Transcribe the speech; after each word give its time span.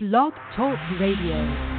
Blog 0.00 0.32
Talk 0.54 0.78
Radio. 1.00 1.78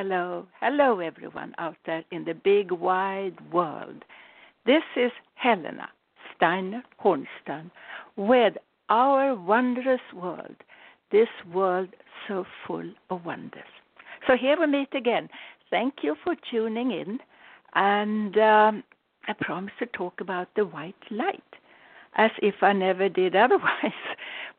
Hello, 0.00 0.46
hello, 0.60 1.00
everyone 1.00 1.54
out 1.58 1.76
there 1.84 2.04
in 2.10 2.24
the 2.24 2.32
big 2.32 2.70
wide 2.72 3.36
world. 3.52 4.04
This 4.70 4.84
is 4.94 5.10
Helena 5.34 5.88
Steiner 6.36 6.84
Hornstein 7.04 7.72
with 8.14 8.54
our 8.88 9.34
wondrous 9.34 10.00
world, 10.14 10.54
this 11.10 11.26
world 11.52 11.88
so 12.28 12.44
full 12.64 12.88
of 13.10 13.24
wonders. 13.24 13.72
So 14.28 14.36
here 14.36 14.56
we 14.60 14.68
meet 14.68 14.94
again. 14.94 15.28
Thank 15.70 16.04
you 16.04 16.14
for 16.22 16.36
tuning 16.52 16.92
in, 16.92 17.18
and 17.74 18.38
um, 18.38 18.84
I 19.26 19.32
promise 19.40 19.72
to 19.80 19.86
talk 19.86 20.20
about 20.20 20.46
the 20.54 20.66
white 20.66 20.94
light, 21.10 21.42
as 22.14 22.30
if 22.40 22.54
I 22.62 22.72
never 22.72 23.08
did 23.08 23.34
otherwise. 23.44 24.04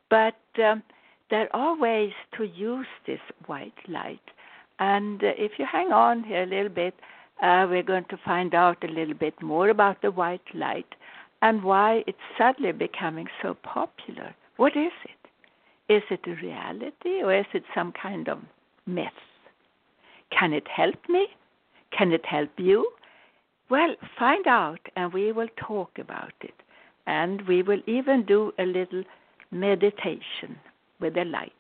But 0.10 0.36
um, 0.62 0.84
there 1.30 1.48
are 1.56 1.80
ways 1.80 2.12
to 2.36 2.44
use 2.44 2.88
this 3.08 3.22
white 3.46 3.80
light. 3.88 4.20
And 4.78 5.24
uh, 5.24 5.28
if 5.38 5.54
you 5.58 5.66
hang 5.72 5.94
on 5.94 6.26
here 6.26 6.44
a 6.44 6.48
little 6.48 6.68
bit, 6.68 6.96
uh, 7.42 7.66
we're 7.70 7.84
going 7.84 8.06
to 8.10 8.18
find 8.24 8.54
out 8.54 8.84
a 8.84 8.92
little 8.92 9.14
bit 9.14 9.42
more 9.42 9.70
about 9.70 10.02
the 10.02 10.12
white 10.12 10.42
light 10.54 10.86
and 11.42 11.64
why 11.64 12.04
it's 12.06 12.18
suddenly 12.38 12.72
becoming 12.72 13.28
so 13.42 13.56
popular. 13.64 14.36
What 14.58 14.78
is 14.78 14.92
it? 15.06 15.94
Is 15.94 16.04
it 16.10 16.22
a 16.28 16.36
reality 16.42 17.24
or 17.24 17.36
is 17.36 17.48
it 17.54 17.64
some 17.76 17.94
kind 18.02 18.30
of 18.30 18.40
myth? 18.86 19.08
Can 20.38 20.54
it 20.54 20.68
help 20.68 21.00
me? 21.10 21.28
Can 21.98 22.12
it 22.12 22.26
help 22.26 22.52
you? 22.58 22.90
Well, 23.70 23.96
find 24.18 24.46
out 24.48 24.80
and 24.96 25.12
we 25.12 25.32
will 25.32 25.50
talk 25.58 25.98
about 25.98 26.34
it. 26.42 26.54
And 27.08 27.42
we 27.48 27.64
will 27.64 27.82
even 27.88 28.26
do 28.26 28.52
a 28.60 28.64
little 28.64 29.04
meditation 29.52 30.58
with 31.00 31.16
the 31.16 31.26
light. 31.26 31.52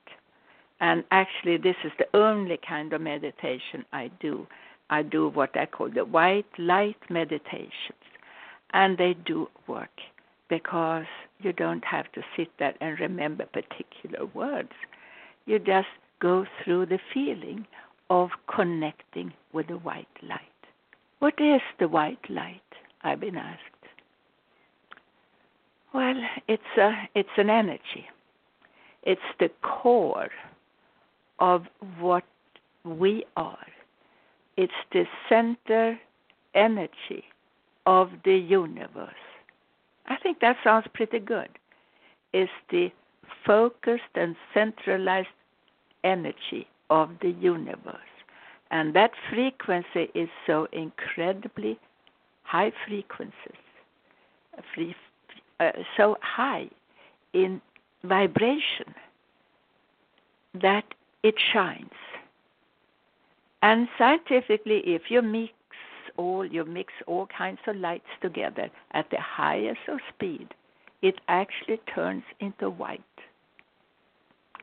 And 0.79 1.03
actually, 1.11 1.57
this 1.57 1.75
is 1.83 1.91
the 1.97 2.17
only 2.17 2.59
kind 2.67 2.93
of 2.93 3.01
meditation 3.01 3.85
I 3.91 4.11
do. 4.19 4.47
I 4.91 5.03
do 5.03 5.29
what 5.29 5.57
I 5.57 5.65
call 5.65 5.89
the 5.89 6.05
white 6.05 6.45
light 6.57 6.97
meditations. 7.09 8.03
And 8.73 8.97
they 8.97 9.15
do 9.25 9.47
work 9.67 9.89
because 10.49 11.05
you 11.39 11.53
don't 11.53 11.83
have 11.85 12.11
to 12.11 12.21
sit 12.35 12.49
there 12.59 12.75
and 12.81 12.99
remember 12.99 13.45
particular 13.45 14.25
words. 14.25 14.71
You 15.45 15.59
just 15.59 15.87
go 16.19 16.45
through 16.63 16.87
the 16.87 16.99
feeling 17.13 17.65
of 18.09 18.29
connecting 18.53 19.33
with 19.53 19.67
the 19.67 19.77
white 19.77 20.07
light. 20.21 20.39
What 21.19 21.35
is 21.39 21.61
the 21.79 21.87
white 21.87 22.29
light? 22.29 22.61
I've 23.03 23.21
been 23.21 23.37
asked. 23.37 23.59
Well, 25.93 26.15
it's 26.47 26.77
a 26.77 26.91
it's 27.15 27.29
an 27.37 27.49
energy. 27.49 28.05
It's 29.03 29.21
the 29.39 29.49
core 29.61 30.29
of 31.39 31.63
what 31.99 32.23
we 32.83 33.25
are. 33.35 33.57
It's 34.61 34.73
the 34.91 35.05
center 35.27 35.99
energy 36.53 37.23
of 37.87 38.11
the 38.23 38.37
universe. 38.37 39.25
I 40.05 40.17
think 40.17 40.39
that 40.41 40.55
sounds 40.63 40.85
pretty 40.93 41.17
good. 41.17 41.49
It's 42.31 42.51
the 42.69 42.91
focused 43.43 44.13
and 44.13 44.35
centralized 44.53 45.29
energy 46.03 46.67
of 46.91 47.09
the 47.21 47.31
universe. 47.31 48.13
And 48.69 48.93
that 48.93 49.13
frequency 49.31 50.11
is 50.13 50.29
so 50.45 50.67
incredibly 50.71 51.79
high 52.43 52.71
frequencies, 52.85 53.63
free, 54.75 54.95
uh, 55.59 55.71
so 55.97 56.17
high 56.21 56.69
in 57.33 57.59
vibration 58.03 58.93
that 60.53 60.85
it 61.23 61.33
shines. 61.51 61.89
And 63.61 63.87
scientifically, 63.97 64.81
if 64.85 65.03
you 65.09 65.21
mix 65.21 65.53
all 66.17 66.45
you 66.45 66.65
mix 66.65 66.91
all 67.07 67.27
kinds 67.27 67.59
of 67.67 67.75
lights 67.77 68.09
together 68.21 68.69
at 68.91 69.09
the 69.11 69.19
highest 69.19 69.79
of 69.87 69.99
speed, 70.13 70.47
it 71.01 71.15
actually 71.27 71.79
turns 71.93 72.23
into 72.39 72.69
white. 72.69 73.01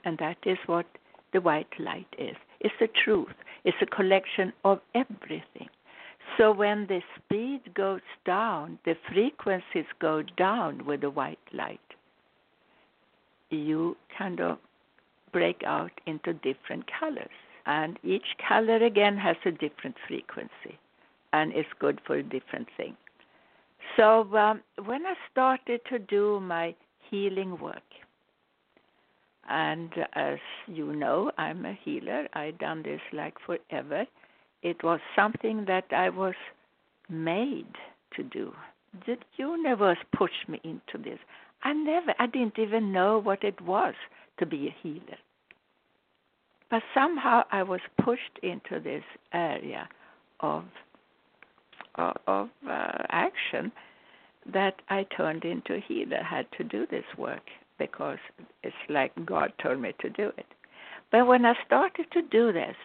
And 0.05 0.19
that 0.19 0.37
is 0.45 0.59
what 0.67 0.87
the 1.33 1.41
white 1.41 1.73
light 1.79 2.07
is. 2.19 2.37
It's 2.61 2.75
the 2.81 2.89
truth. 3.05 3.35
It's 3.65 3.77
a 3.83 3.87
collection 3.87 4.53
of 4.65 4.81
everything. 4.95 5.69
So 6.37 6.53
when 6.53 6.87
the 6.87 7.01
speed 7.17 7.75
goes 7.75 8.01
down, 8.25 8.79
the 8.85 8.95
frequencies 9.13 9.87
go 10.01 10.23
down 10.37 10.85
with 10.87 11.01
the 11.01 11.11
white 11.11 11.39
light. 11.53 11.81
You 13.51 13.97
kind 14.17 14.41
of 14.41 14.59
break 15.33 15.63
out 15.65 15.93
into 16.07 16.35
different 16.35 16.85
colors. 16.99 17.29
And 17.69 17.99
each 18.03 18.27
color 18.49 18.77
again 18.77 19.17
has 19.19 19.37
a 19.45 19.51
different 19.51 19.97
frequency 20.09 20.79
and 21.35 21.53
is 21.53 21.67
good 21.79 22.01
for 22.07 22.17
a 22.17 22.23
different 22.23 22.67
thing. 22.79 22.97
So 23.97 24.35
um, 24.35 24.63
when 24.87 25.05
I 25.07 25.15
started 25.31 25.83
to 25.91 25.99
do 25.99 26.41
my 26.41 26.75
healing 27.11 27.59
work, 27.61 27.83
and 29.51 29.91
as 30.15 30.39
you 30.67 30.95
know, 30.95 31.31
I'm 31.39 31.65
a 31.65 31.79
healer. 31.85 32.27
I've 32.33 32.59
done 32.59 32.83
this 32.83 33.01
like 33.13 33.35
forever. 33.45 34.07
It 34.63 34.83
was 34.83 35.01
something 35.15 35.65
that 35.67 35.87
I 35.91 36.09
was 36.09 36.35
made 37.09 37.75
to 38.17 38.23
do. 38.23 38.53
The 39.07 39.17
universe 39.37 39.99
pushed 40.17 40.49
me 40.49 40.61
into 40.65 41.03
this. 41.03 41.19
I 41.65 41.73
never, 41.75 42.15
I 42.19 42.27
didn't 42.27 42.59
even 42.59 42.93
know 42.93 43.19
what 43.19 43.45
it 43.45 43.61
was 43.61 43.95
to 44.39 44.47
be 44.47 44.69
a 44.69 44.77
healer. 44.83 45.19
But 46.71 46.83
somehow 46.95 47.45
I 47.51 47.63
was 47.63 47.81
pushed 48.03 48.39
into 48.43 48.81
this 48.81 49.05
area 49.33 49.89
of 50.41 50.65
of, 52.29 52.49
uh, 52.69 52.93
action 53.11 53.73
that 54.47 54.75
I 54.89 55.05
turned 55.17 55.45
into 55.45 55.75
a 55.75 55.81
healer. 55.81 56.23
Had 56.23 56.47
to 56.59 56.65
do 56.65 56.87
this 56.87 57.05
work 57.17 57.43
because 57.79 58.19
it's 58.63 58.77
like 58.89 59.13
God 59.27 59.53
told 59.61 59.81
me 59.81 59.93
to 60.01 60.09
do 60.09 60.29
it. 60.37 60.47
But 61.11 61.27
when 61.27 61.45
I 61.45 61.55
started 61.67 62.07
to 62.13 62.23
do 62.23 62.53
this, 62.53 62.77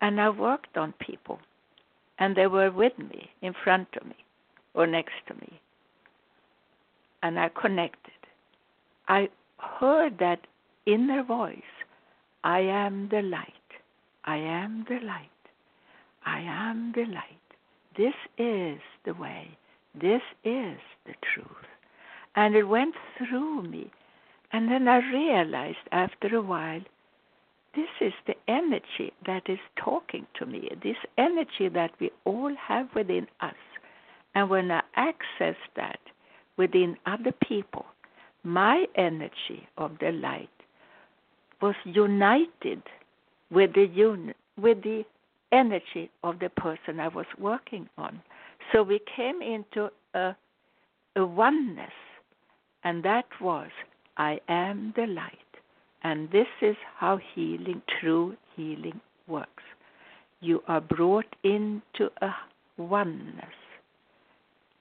and 0.00 0.20
I 0.20 0.28
worked 0.30 0.76
on 0.76 0.92
people, 1.00 1.40
and 2.18 2.36
they 2.36 2.46
were 2.46 2.70
with 2.70 2.96
me, 2.98 3.30
in 3.42 3.54
front 3.64 3.88
of 4.00 4.06
me, 4.06 4.16
or 4.74 4.86
next 4.86 5.14
to 5.28 5.34
me, 5.34 5.60
and 7.22 7.40
I 7.40 7.48
connected, 7.48 8.12
I 9.08 9.28
heard 9.58 10.18
that 10.18 10.40
inner 10.86 11.22
voice 11.22 11.73
I 12.44 12.60
am 12.60 13.08
the 13.10 13.22
light. 13.22 13.48
I 14.26 14.36
am 14.36 14.84
the 14.86 15.00
light. 15.04 15.30
I 16.26 16.40
am 16.40 16.92
the 16.94 17.06
light. 17.06 17.40
This 17.96 18.12
is 18.36 18.80
the 19.06 19.14
way. 19.14 19.56
This 19.94 20.20
is 20.44 20.78
the 21.06 21.14
truth. 21.22 21.66
And 22.36 22.54
it 22.54 22.64
went 22.64 22.96
through 23.16 23.62
me. 23.62 23.90
And 24.52 24.70
then 24.70 24.88
I 24.88 24.98
realized 24.98 25.88
after 25.90 26.36
a 26.36 26.42
while, 26.42 26.82
this 27.74 27.88
is 28.02 28.12
the 28.26 28.36
energy 28.46 29.14
that 29.26 29.48
is 29.48 29.58
talking 29.82 30.26
to 30.38 30.44
me, 30.44 30.70
this 30.82 30.98
energy 31.16 31.70
that 31.72 31.92
we 31.98 32.10
all 32.26 32.54
have 32.68 32.88
within 32.94 33.26
us. 33.40 33.54
And 34.34 34.50
when 34.50 34.70
I 34.70 34.82
access 34.96 35.56
that 35.76 35.98
within 36.58 36.98
other 37.06 37.32
people, 37.48 37.86
my 38.42 38.84
energy 38.96 39.66
of 39.78 39.92
the 39.98 40.12
light 40.12 40.50
was 41.64 41.74
united 41.84 42.82
with 43.50 43.72
the 43.72 43.86
with 44.58 44.82
the 44.82 45.02
energy 45.50 46.10
of 46.22 46.38
the 46.38 46.50
person 46.50 47.00
I 47.00 47.08
was 47.08 47.30
working 47.38 47.88
on. 47.96 48.20
So 48.70 48.82
we 48.82 49.00
came 49.16 49.40
into 49.40 49.88
a, 50.12 50.36
a 51.16 51.24
oneness, 51.24 51.96
and 52.82 53.02
that 53.04 53.28
was 53.40 53.70
I 54.18 54.40
am 54.46 54.92
the 54.94 55.06
light. 55.06 55.52
And 56.02 56.30
this 56.30 56.52
is 56.60 56.76
how 56.98 57.18
healing, 57.34 57.80
true 57.98 58.36
healing, 58.54 59.00
works. 59.26 59.64
You 60.42 60.62
are 60.68 60.82
brought 60.82 61.32
into 61.44 62.10
a 62.20 62.30
oneness, 62.76 63.58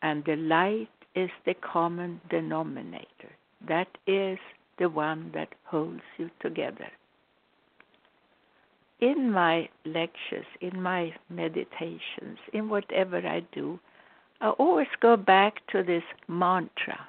and 0.02 0.26
the 0.26 0.36
light 0.36 0.98
is 1.16 1.30
the 1.46 1.56
common 1.74 2.20
denominator. 2.30 3.32
That 3.70 3.88
is 4.06 4.38
the 4.78 4.90
one 4.90 5.32
that 5.34 5.50
holds 5.66 6.02
you 6.18 6.30
together. 6.42 6.88
In 9.00 9.32
my 9.32 9.70
lectures, 9.86 10.46
in 10.62 10.82
my 10.82 11.14
meditations, 11.30 12.40
in 12.54 12.70
whatever 12.70 13.18
I 13.18 13.42
do, 13.52 13.80
I 14.42 14.50
always 14.50 14.88
go 15.02 15.18
back 15.18 15.56
to 15.72 15.84
this 15.84 16.04
mantra 16.28 17.08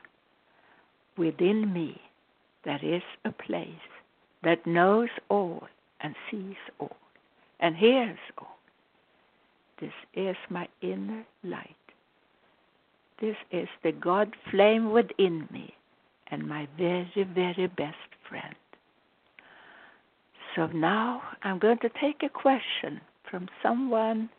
within 1.17 1.73
me 1.73 2.01
there 2.65 2.81
is 2.83 3.03
a 3.25 3.33
place 3.33 3.69
that 4.43 4.67
knows 4.67 5.09
all 5.29 5.65
and 6.01 6.15
sees 6.31 6.57
all 6.79 6.97
and 7.61 7.77
hears 7.77 8.19
all. 8.39 8.57
This 9.81 9.93
is 10.15 10.37
my 10.49 10.69
inner 10.81 11.25
light. 11.43 11.77
This 13.21 13.37
is 13.51 13.69
the 13.83 13.93
God 13.93 14.35
flame 14.51 14.93
within 14.93 15.49
me 15.51 15.75
and 16.31 16.47
my 16.47 16.69
very, 16.76 17.26
very 17.35 17.67
best 17.67 17.97
friend. 18.29 18.55
So 20.56 20.67
now 20.67 21.23
I'm 21.43 21.59
going 21.59 21.79
to 21.79 21.91
take 22.00 22.23
a 22.23 22.29
question 22.29 23.00
from 23.31 23.49
someone. 23.62 24.31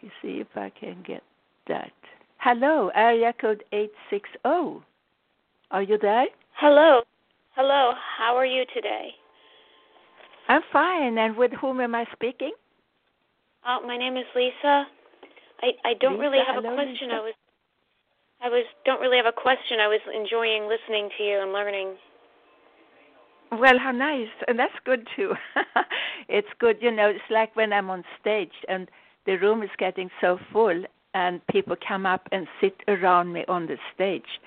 You 0.00 0.10
see 0.20 0.40
if 0.40 0.48
I 0.56 0.70
can 0.78 1.02
get 1.06 1.22
that. 1.68 1.92
Hello, 2.38 2.90
area 2.94 3.32
code 3.40 3.64
860. 3.72 4.84
Are 5.70 5.82
you 5.82 5.98
there? 5.98 6.26
Hello. 6.54 7.02
Hello. 7.54 7.92
How 8.18 8.36
are 8.36 8.46
you 8.46 8.64
today? 8.74 9.10
I'm 10.48 10.62
fine. 10.72 11.18
And 11.18 11.36
with 11.36 11.52
whom 11.60 11.80
am 11.80 11.94
I 11.94 12.04
speaking? 12.12 12.52
Uh, 13.64 13.78
my 13.86 13.96
name 13.96 14.16
is 14.16 14.24
Lisa. 14.34 14.86
I, 15.62 15.70
I 15.84 15.94
don't 16.00 16.18
Lisa, 16.18 16.20
really 16.20 16.38
have 16.46 16.64
a 16.64 16.74
question. 16.74 17.08
Lisa. 17.08 17.14
I 17.14 17.20
was 17.20 17.34
I 18.40 18.48
was 18.48 18.64
don't 18.84 19.00
really 19.00 19.16
have 19.16 19.26
a 19.26 19.32
question. 19.32 19.80
I 19.80 19.88
was 19.88 20.00
enjoying 20.14 20.68
listening 20.68 21.10
to 21.16 21.24
you 21.24 21.40
and 21.40 21.52
learning. 21.52 21.96
Well, 23.52 23.78
how 23.78 23.92
nice. 23.92 24.28
And 24.48 24.58
that's 24.58 24.74
good 24.84 25.06
too. 25.16 25.34
it's 26.28 26.48
good, 26.58 26.78
you 26.80 26.90
know, 26.90 27.08
it's 27.08 27.30
like 27.30 27.54
when 27.54 27.72
I'm 27.72 27.90
on 27.90 28.04
stage 28.20 28.52
and 28.68 28.90
the 29.24 29.36
room 29.36 29.62
is 29.62 29.70
getting 29.78 30.10
so 30.20 30.38
full 30.52 30.84
and 31.14 31.46
people 31.46 31.76
come 31.86 32.06
up 32.06 32.28
and 32.32 32.46
sit 32.60 32.76
around 32.88 33.32
me 33.32 33.44
on 33.48 33.66
the 33.66 33.78
stage. 33.94 34.40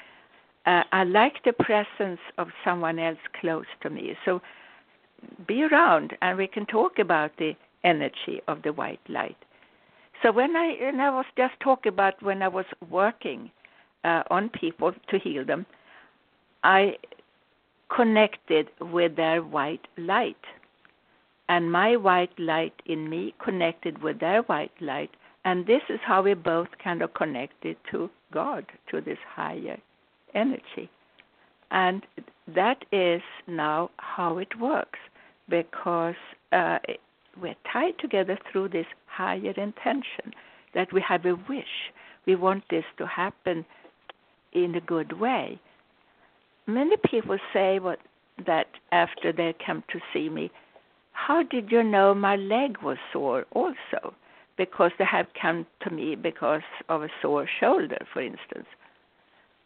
Uh, 0.65 0.83
I 0.91 1.03
like 1.06 1.44
the 1.45 1.53
presence 1.53 2.19
of 2.38 2.50
someone 2.63 3.00
else 3.00 3.18
close 3.39 3.65
to 3.81 3.89
me. 3.89 4.15
So 4.25 4.41
be 5.47 5.63
around 5.63 6.15
and 6.21 6.38
we 6.38 6.47
can 6.47 6.65
talk 6.65 7.00
about 7.00 7.31
the 7.38 7.53
energy 7.83 8.41
of 8.47 8.62
the 8.63 8.74
white 8.74 9.00
light. 9.07 9.38
So 10.21 10.31
when 10.33 10.56
I 10.56 10.75
and 10.81 11.01
I 11.01 11.09
was 11.09 11.25
just 11.38 11.53
talking 11.62 11.94
about 11.94 12.21
when 12.21 12.41
I 12.41 12.50
was 12.50 12.65
working 12.89 13.50
uh, 14.04 14.24
on 14.30 14.50
people 14.50 14.94
to 15.10 15.19
heal 15.19 15.46
them, 15.46 15.66
I 16.63 16.98
connected 17.96 18.69
with 18.80 19.16
their 19.16 19.42
white 19.42 19.88
light. 19.98 20.38
And 21.48 21.72
my 21.72 21.96
white 21.96 22.38
light 22.38 22.74
in 22.86 23.10
me 23.10 23.34
connected 23.44 24.04
with 24.04 24.19
their 24.19 24.42
white 24.44 24.72
light. 24.80 25.10
And 25.46 25.66
this 25.66 25.81
is 25.90 26.00
how 26.06 26.22
we 26.22 26.34
both 26.36 26.68
kind 26.84 27.01
of 27.01 27.13
connected 27.13 27.78
to 27.92 28.10
God, 28.31 28.66
to 28.92 29.01
this 29.01 29.18
higher 29.28 29.78
energy. 30.36 30.90
And 31.72 32.06
that 32.48 32.86
is 32.92 33.22
now 33.48 33.90
how 33.98 34.38
it 34.38 34.60
works 34.60 35.00
because 35.50 36.16
uh, 36.51 36.80
we're 37.42 37.56
tied 37.72 37.98
together 38.00 38.38
through 38.51 38.69
this 38.69 38.86
higher 39.07 39.54
intention 39.57 40.34
that 40.74 40.92
we 40.94 41.01
have 41.01 41.25
a 41.25 41.36
wish. 41.48 41.92
We 42.25 42.36
want 42.36 42.63
this 42.69 42.86
to 42.98 43.07
happen 43.07 43.66
in 44.54 44.75
a 44.75 44.81
good 44.81 45.19
way. 45.19 45.60
Many 46.68 46.98
people 47.10 47.38
say 47.54 47.80
what, 47.80 48.00
that 48.46 48.68
after 48.92 49.31
they 49.31 49.56
come 49.66 49.84
to 49.92 50.00
see 50.13 50.30
me, 50.30 50.51
how 51.13 51.44
did 51.44 51.72
you 51.72 51.84
know 51.84 52.13
my 52.13 52.36
leg 52.36 52.78
was 52.81 52.98
sore 53.12 53.46
also? 53.51 54.13
Because 54.57 54.92
they 54.98 55.06
have 55.06 55.28
come 55.40 55.66
to 55.81 55.90
me 55.90 56.16
because 56.16 56.62
of 56.90 57.04
a 57.04 57.10
sore 57.22 57.48
shoulder, 57.60 58.00
for 58.13 58.22
instance. 58.22 58.68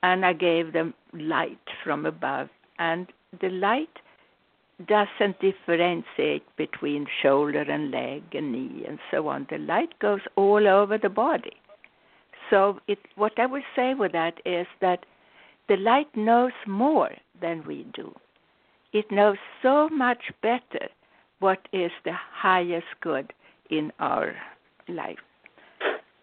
And 0.02 0.26
I 0.26 0.34
gave 0.34 0.74
them 0.74 0.94
light 1.14 1.68
from 1.84 2.06
above, 2.06 2.50
and 2.80 3.08
the 3.40 3.50
light 3.50 4.00
doesn't 4.88 5.40
differentiate 5.40 6.44
between 6.58 7.06
shoulder 7.22 7.62
and 7.62 7.92
leg 7.92 8.24
and 8.34 8.52
knee 8.52 8.84
and 8.88 9.00
so 9.12 9.28
on. 9.28 9.48
The 9.50 9.60
light 9.60 9.98
goes 10.00 10.22
all 10.36 10.68
over 10.68 10.98
the 10.98 11.10
body. 11.10 11.54
So 12.54 12.80
it, 12.88 13.00
what 13.16 13.32
I 13.40 13.48
would 13.48 13.64
say 13.76 13.96
with 13.96 14.12
that 14.12 14.36
is 14.46 14.68
that 14.80 15.08
the 15.68 15.76
light 15.78 16.16
knows 16.16 16.52
more 16.68 17.10
than 17.42 17.64
we 17.66 17.88
do. 17.96 18.14
It 18.92 19.12
knows 19.12 19.38
so 19.64 19.90
much 19.90 20.32
better 20.44 20.88
what 21.40 21.68
is 21.74 21.90
the 22.06 22.14
highest 22.14 22.86
good 23.02 23.34
in 23.72 23.92
our 24.00 24.36
life. 24.88 25.18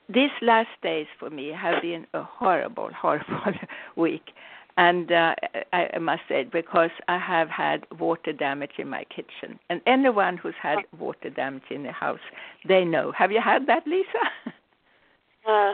These 0.08 0.30
last 0.40 0.68
days 0.84 1.08
for 1.18 1.30
me 1.30 1.48
have 1.48 1.82
been 1.82 2.06
a 2.14 2.22
horrible, 2.22 2.90
horrible 2.96 3.58
week. 3.96 4.30
And 4.76 5.10
uh, 5.10 5.34
I, 5.72 5.98
must 5.98 6.22
say, 6.28 6.44
because 6.44 6.90
I 7.08 7.18
have 7.18 7.48
had 7.48 7.86
water 7.98 8.32
damage 8.32 8.78
in 8.78 8.88
my 8.88 9.02
kitchen. 9.04 9.58
And 9.68 9.80
anyone 9.84 10.36
who's 10.36 10.54
had 10.62 10.78
water 10.96 11.28
damage 11.28 11.70
in 11.70 11.82
the 11.82 11.92
house, 11.92 12.20
they 12.68 12.84
know. 12.84 13.10
Have 13.18 13.32
you 13.32 13.40
had 13.44 13.66
that, 13.66 13.84
Lisa? 13.84 14.06
Uh, 15.48 15.72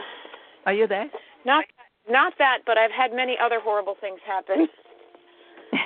Are 0.67 0.73
you 0.73 0.85
there? 0.85 1.09
not 1.45 1.63
not 2.09 2.33
that, 2.39 2.59
but 2.65 2.77
I've 2.77 2.91
had 2.91 3.13
many 3.13 3.35
other 3.43 3.59
horrible 3.59 3.95
things 3.99 4.19
happen. 4.27 4.67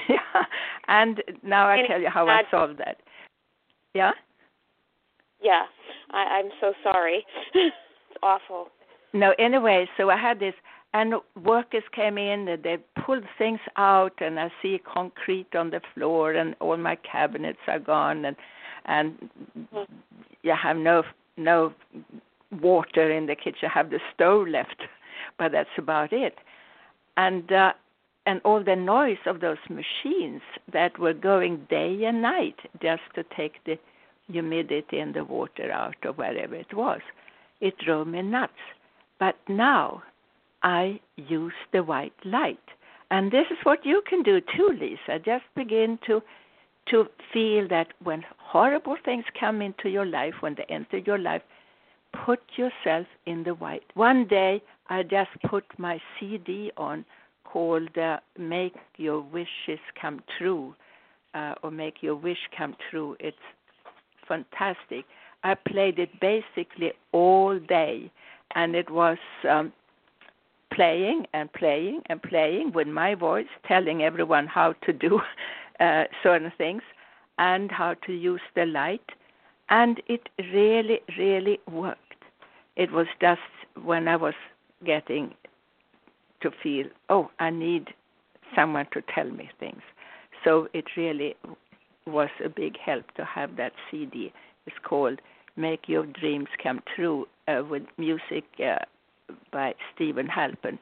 yeah. 0.10 0.18
And 0.88 1.24
now 1.42 1.68
I 1.70 1.88
tell 1.88 2.02
you 2.02 2.10
how 2.10 2.28
I 2.28 2.42
solved 2.52 2.80
that. 2.80 2.98
Yeah? 3.94 4.12
Yeah, 5.42 5.64
I, 6.10 6.18
I'm 6.18 6.50
so 6.60 6.74
sorry. 6.84 7.26
it's 7.54 7.76
awful. 8.22 8.68
No, 9.14 9.34
anyway, 9.40 9.88
so 9.96 10.10
I 10.10 10.18
had 10.18 10.40
this, 10.40 10.54
and 10.94 11.14
workers 11.46 11.84
came 11.96 12.18
in, 12.18 12.48
and 12.48 12.62
they 12.62 12.78
pulled 13.06 13.24
things 13.38 13.60
out, 13.78 14.14
and 14.20 14.40
I 14.40 14.52
see 14.62 14.82
concrete 14.92 15.56
on 15.56 15.70
the 15.70 15.82
floor, 15.94 16.34
and 16.34 16.56
all 16.60 16.78
my 16.78 16.98
cabinets 16.98 17.60
are 17.68 17.80
gone, 17.80 18.26
and 18.26 18.36
and 18.86 19.30
mm. 19.74 19.86
you 20.42 20.54
have 20.62 20.76
no 20.76 21.04
no 21.38 21.74
water 22.62 23.12
in 23.12 23.28
the 23.28 23.36
kitchen. 23.36 23.70
I 23.70 23.70
have 23.70 23.90
the 23.90 24.00
stove 24.14 24.48
left, 24.48 24.84
but 25.38 25.52
that's 25.52 25.70
about 25.78 26.14
it. 26.14 26.36
And 27.18 27.52
uh, 27.52 27.74
and 28.26 28.40
all 28.46 28.64
the 28.64 28.76
noise 28.76 29.18
of 29.26 29.42
those 29.42 29.58
machines 29.70 30.42
that 30.72 31.00
were 31.00 31.14
going 31.14 31.66
day 31.70 32.04
and 32.06 32.22
night 32.22 32.56
just 32.82 33.02
to 33.16 33.24
take 33.36 33.64
the 33.66 33.80
humidity 34.32 35.00
and 35.00 35.14
the 35.14 35.24
water 35.24 35.72
out 35.72 35.96
or 36.06 36.14
wherever 36.14 36.56
it 36.56 36.74
was. 36.74 37.02
It 37.60 37.78
drove 37.80 38.08
me 38.08 38.22
nuts. 38.22 38.54
But 39.20 39.36
now 39.48 40.04
I 40.64 41.00
use 41.16 41.54
the 41.74 41.84
white 41.84 42.14
light. 42.24 42.60
And 43.10 43.32
this 43.32 43.46
is 43.52 43.58
what 43.64 43.86
you 43.86 44.02
can 44.08 44.24
do 44.24 44.40
too, 44.40 44.70
Lisa. 44.80 45.20
Just 45.20 45.44
begin 45.56 46.00
to 46.08 46.22
to 46.88 47.06
feel 47.32 47.68
that 47.68 47.90
when 48.04 48.24
horrible 48.38 48.98
things 49.06 49.24
come 49.40 49.62
into 49.62 49.88
your 49.88 50.06
life, 50.06 50.34
when 50.40 50.56
they 50.56 50.66
enter 50.68 50.98
your 50.98 51.20
life, 51.20 51.44
put 52.26 52.40
yourself 52.56 53.08
in 53.26 53.44
the 53.44 53.54
white. 53.56 53.84
One 53.94 54.28
day 54.28 54.62
I 54.90 55.04
just 55.04 55.30
put 55.50 55.64
my 55.78 56.00
CD 56.20 56.72
on 56.78 57.06
called 57.44 57.98
uh, 57.98 58.18
Make 58.38 58.76
Your 58.98 59.22
Wishes 59.22 59.80
Come 60.00 60.22
True 60.38 60.76
uh, 61.34 61.56
or 61.64 61.72
Make 61.72 62.02
Your 62.02 62.16
Wish 62.16 62.38
Come 62.58 62.76
True. 62.90 63.16
It's 63.20 63.38
fantastic. 64.28 65.06
I 65.44 65.56
played 65.56 66.00
it 66.00 66.10
basically 66.20 66.94
all 67.12 67.60
day 67.60 68.12
and 68.56 68.76
it 68.76 68.90
was 68.90 69.18
um, 69.50 69.74
playing 70.74 71.26
and 71.34 71.52
playing 71.54 72.02
and 72.08 72.22
playing 72.22 72.72
with 72.74 72.88
my 72.88 73.16
voice, 73.16 73.48
telling 73.68 74.04
everyone 74.04 74.48
how 74.48 74.74
to 74.84 74.94
do 74.94 75.20
uh, 75.80 76.04
certain 76.24 76.52
things 76.58 76.84
and 77.38 77.72
how 77.72 77.96
to 78.06 78.14
use 78.14 78.42
the 78.56 78.66
light. 78.66 79.02
And 79.72 80.02
it 80.08 80.28
really, 80.54 81.00
really 81.18 81.60
worked. 81.72 82.26
It 82.76 82.92
was 82.92 83.08
just 83.22 83.40
when 83.82 84.10
I 84.10 84.18
was 84.18 84.34
getting 84.86 85.34
to 86.42 86.52
feel, 86.62 86.88
oh, 87.10 87.32
I 87.40 87.52
need 87.52 87.88
someone 88.54 88.88
to 88.92 89.02
tell 89.16 89.30
me 89.30 89.50
things. 89.60 89.82
So 90.44 90.68
it 90.74 90.86
really 90.98 91.36
was 92.06 92.30
a 92.44 92.50
big 92.50 92.78
help 92.78 93.12
to 93.16 93.24
have 93.24 93.56
that 93.56 93.72
CD. 93.90 94.34
It's 94.66 94.76
called 94.84 95.22
Make 95.56 95.88
Your 95.88 96.06
Dreams 96.06 96.50
Come 96.62 96.82
True 96.94 97.28
uh, 97.48 97.64
with 97.68 97.84
music 97.98 98.44
uh, 98.60 98.80
by 99.52 99.74
Steven 99.96 100.28
Halpern. 100.28 100.80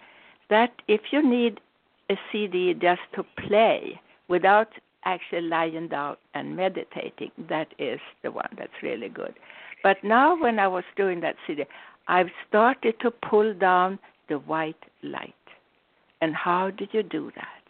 That 0.50 0.72
if 0.88 1.02
you 1.12 1.22
need 1.22 1.60
a 2.10 2.16
CD 2.32 2.74
just 2.74 3.02
to 3.14 3.24
play 3.48 4.02
without 4.30 4.70
actually 5.14 5.42
lying 5.42 5.88
down 5.88 6.18
and 6.34 6.56
meditating, 6.56 7.32
that 7.50 7.68
is 7.78 8.00
the 8.24 8.32
one 8.32 8.50
that's 8.58 8.84
really 8.84 9.10
good. 9.10 9.34
But 9.84 9.98
now, 10.04 10.40
when 10.40 10.60
I 10.60 10.68
was 10.68 10.84
doing 10.96 11.22
that 11.22 11.36
CD, 11.46 11.64
I've 12.08 12.32
started 12.48 12.96
to 13.02 13.12
pull 13.12 13.54
down 13.54 14.00
the 14.28 14.40
white 14.40 14.84
light. 15.04 15.34
And 16.22 16.36
how 16.36 16.72
did 16.72 16.90
you 16.92 17.04
do 17.04 17.32
that? 17.36 17.64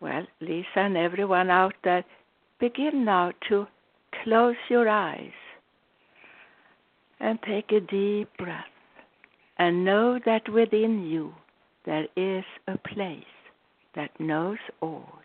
Well, 0.00 0.26
Lisa 0.40 0.66
and 0.76 0.96
everyone 0.96 1.50
out 1.50 1.74
there, 1.84 2.04
begin 2.60 3.04
now 3.04 3.32
to 3.48 3.66
close 4.22 4.56
your 4.68 4.88
eyes 4.88 5.38
and 7.20 7.38
take 7.42 7.72
a 7.72 7.80
deep 7.80 8.28
breath 8.38 8.64
and 9.58 9.84
know 9.84 10.18
that 10.26 10.48
within 10.48 11.04
you 11.04 11.32
there 11.84 12.06
is 12.16 12.44
a 12.68 12.76
place 12.78 13.24
that 13.94 14.10
knows 14.20 14.58
all 14.80 15.21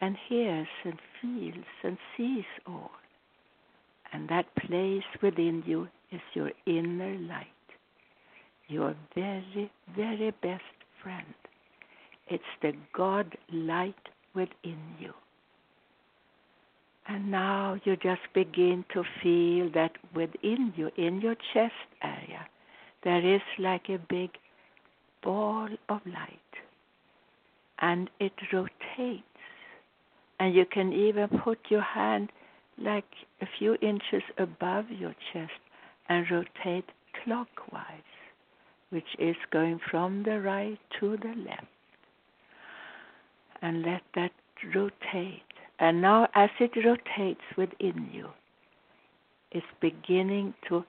and 0.00 0.16
hears 0.28 0.68
and 0.84 0.98
feels 1.20 1.64
and 1.82 1.98
sees 2.16 2.44
all. 2.66 2.90
And 4.12 4.28
that 4.28 4.54
place 4.56 5.04
within 5.22 5.62
you 5.66 5.88
is 6.12 6.20
your 6.34 6.52
inner 6.66 7.18
light, 7.18 7.46
your 8.68 8.94
very, 9.14 9.70
very 9.94 10.32
best 10.42 10.62
friend. 11.02 11.34
It's 12.28 12.44
the 12.62 12.72
God 12.92 13.36
light 13.52 13.94
within 14.34 14.78
you. 14.98 15.12
And 17.08 17.30
now 17.30 17.78
you 17.84 17.96
just 17.96 18.22
begin 18.34 18.84
to 18.92 19.04
feel 19.22 19.70
that 19.74 19.92
within 20.14 20.72
you, 20.76 20.90
in 20.96 21.20
your 21.20 21.36
chest 21.54 21.74
area, 22.02 22.46
there 23.04 23.24
is 23.24 23.42
like 23.58 23.88
a 23.88 23.98
big 23.98 24.30
ball 25.22 25.68
of 25.88 26.00
light. 26.04 26.40
And 27.78 28.10
it 28.18 28.32
rotates. 28.52 29.22
And 30.38 30.54
you 30.54 30.66
can 30.66 30.92
even 30.92 31.28
put 31.28 31.58
your 31.68 31.82
hand 31.82 32.30
like 32.78 33.04
a 33.40 33.46
few 33.58 33.74
inches 33.80 34.22
above 34.38 34.84
your 34.90 35.14
chest 35.32 35.52
and 36.08 36.26
rotate 36.30 36.90
clockwise, 37.24 38.12
which 38.90 39.16
is 39.18 39.36
going 39.50 39.80
from 39.90 40.22
the 40.24 40.40
right 40.40 40.78
to 41.00 41.16
the 41.16 41.34
left. 41.48 41.66
And 43.62 43.82
let 43.82 44.02
that 44.14 44.32
rotate. 44.74 45.42
And 45.78 46.00
now, 46.02 46.28
as 46.34 46.50
it 46.60 46.72
rotates 46.84 47.40
within 47.56 48.08
you, 48.12 48.28
it's 49.50 49.66
beginning 49.80 50.54
to 50.68 50.84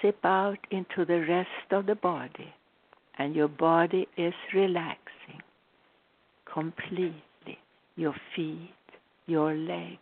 sip 0.00 0.18
out 0.24 0.58
into 0.70 1.04
the 1.04 1.26
rest 1.28 1.72
of 1.72 1.86
the 1.86 1.94
body, 1.94 2.54
and 3.18 3.34
your 3.34 3.48
body 3.48 4.06
is 4.16 4.34
relaxing 4.54 5.42
completely. 6.52 7.14
Your 7.96 8.14
feet, 8.34 8.70
your 9.28 9.54
legs, 9.54 9.98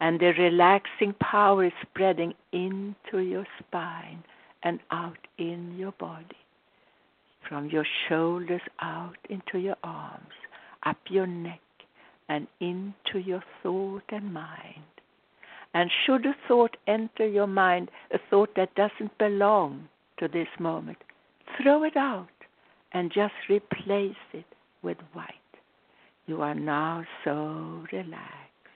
and 0.00 0.20
the 0.20 0.32
relaxing 0.38 1.14
power 1.20 1.64
is 1.64 1.72
spreading 1.82 2.34
into 2.52 3.18
your 3.18 3.46
spine 3.58 4.22
and 4.62 4.80
out 4.90 5.18
in 5.38 5.76
your 5.78 5.92
body. 5.92 6.36
From 7.48 7.70
your 7.70 7.86
shoulders 8.08 8.60
out 8.80 9.16
into 9.28 9.58
your 9.58 9.76
arms, 9.82 10.34
up 10.84 10.98
your 11.08 11.26
neck, 11.26 11.60
and 12.28 12.46
into 12.60 13.18
your 13.18 13.42
thought 13.62 14.04
and 14.10 14.32
mind. 14.32 14.84
And 15.74 15.90
should 16.04 16.26
a 16.26 16.34
thought 16.46 16.76
enter 16.86 17.26
your 17.26 17.46
mind, 17.46 17.90
a 18.12 18.18
thought 18.28 18.50
that 18.56 18.74
doesn't 18.74 19.16
belong 19.18 19.88
to 20.18 20.28
this 20.28 20.48
moment, 20.58 20.98
throw 21.60 21.84
it 21.84 21.96
out 21.96 22.28
and 22.92 23.12
just 23.12 23.34
replace 23.48 24.14
it 24.32 24.44
with 24.82 24.98
white. 25.12 25.39
You 26.30 26.42
are 26.42 26.54
now 26.54 27.02
so 27.24 27.84
relaxed. 27.90 28.70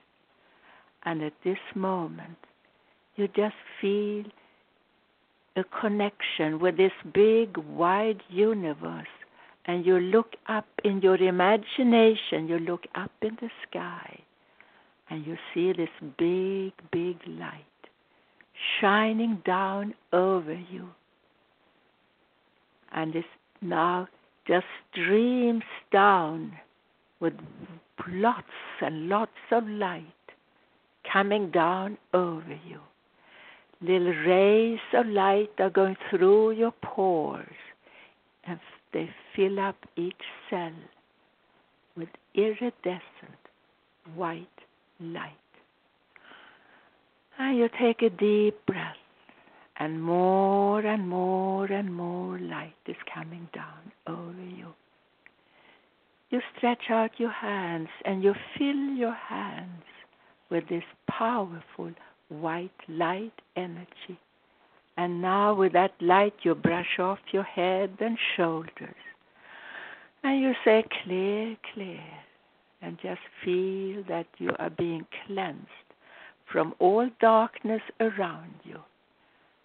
And 1.04 1.22
at 1.22 1.34
this 1.44 1.60
moment, 1.76 2.36
you 3.14 3.28
just 3.28 3.54
feel 3.80 4.24
a 5.54 5.62
connection 5.80 6.58
with 6.58 6.76
this 6.76 6.90
big, 7.14 7.56
wide 7.58 8.24
universe. 8.28 9.14
And 9.66 9.86
you 9.86 10.00
look 10.00 10.32
up 10.48 10.66
in 10.82 11.00
your 11.00 11.14
imagination, 11.14 12.48
you 12.48 12.58
look 12.58 12.86
up 12.96 13.12
in 13.22 13.38
the 13.40 13.50
sky, 13.68 14.18
and 15.08 15.24
you 15.24 15.36
see 15.54 15.72
this 15.72 15.94
big, 16.18 16.72
big 16.90 17.18
light 17.38 17.62
shining 18.80 19.40
down 19.46 19.94
over 20.12 20.54
you. 20.54 20.88
And 22.90 23.14
it 23.14 23.24
now 23.62 24.08
just 24.44 24.66
streams 24.90 25.62
down 25.92 26.58
with 27.24 27.32
lots 28.06 28.58
and 28.82 29.08
lots 29.08 29.46
of 29.50 29.66
light 29.66 30.26
coming 31.10 31.50
down 31.50 31.96
over 32.12 32.58
you. 32.68 32.80
Little 33.80 34.12
rays 34.26 34.78
of 34.92 35.06
light 35.06 35.50
are 35.58 35.70
going 35.70 35.96
through 36.10 36.50
your 36.52 36.74
pores 36.82 37.62
and 38.46 38.60
they 38.92 39.08
fill 39.34 39.58
up 39.58 39.76
each 39.96 40.24
cell 40.50 40.74
with 41.96 42.10
iridescent 42.34 43.42
white 44.14 44.58
light. 45.00 45.32
And 47.38 47.56
you 47.56 47.70
take 47.80 48.02
a 48.02 48.10
deep 48.10 48.54
breath, 48.66 48.96
and 49.78 50.00
more 50.00 50.80
and 50.80 51.08
more 51.08 51.64
and 51.64 51.92
more 51.92 52.38
light 52.38 52.74
is 52.86 52.96
coming 53.12 53.48
down 53.54 53.92
over 54.06 54.44
you. 54.44 54.74
You 56.34 56.40
stretch 56.58 56.90
out 56.90 57.20
your 57.20 57.30
hands 57.30 57.90
and 58.04 58.24
you 58.24 58.34
fill 58.58 58.96
your 58.96 59.14
hands 59.14 59.84
with 60.50 60.68
this 60.68 60.82
powerful 61.08 61.92
white 62.28 62.72
light 62.88 63.40
energy. 63.54 64.18
And 64.96 65.22
now, 65.22 65.54
with 65.54 65.74
that 65.74 65.92
light, 66.00 66.34
you 66.42 66.56
brush 66.56 66.98
off 66.98 67.20
your 67.30 67.44
head 67.44 67.98
and 68.00 68.18
shoulders. 68.36 68.96
And 70.24 70.42
you 70.42 70.54
say, 70.64 70.84
clear, 71.04 71.56
clear. 71.72 72.02
And 72.82 72.98
just 73.00 73.20
feel 73.44 74.02
that 74.08 74.26
you 74.38 74.50
are 74.58 74.70
being 74.70 75.06
cleansed 75.28 75.88
from 76.52 76.74
all 76.80 77.08
darkness 77.20 77.82
around 78.00 78.54
you. 78.64 78.80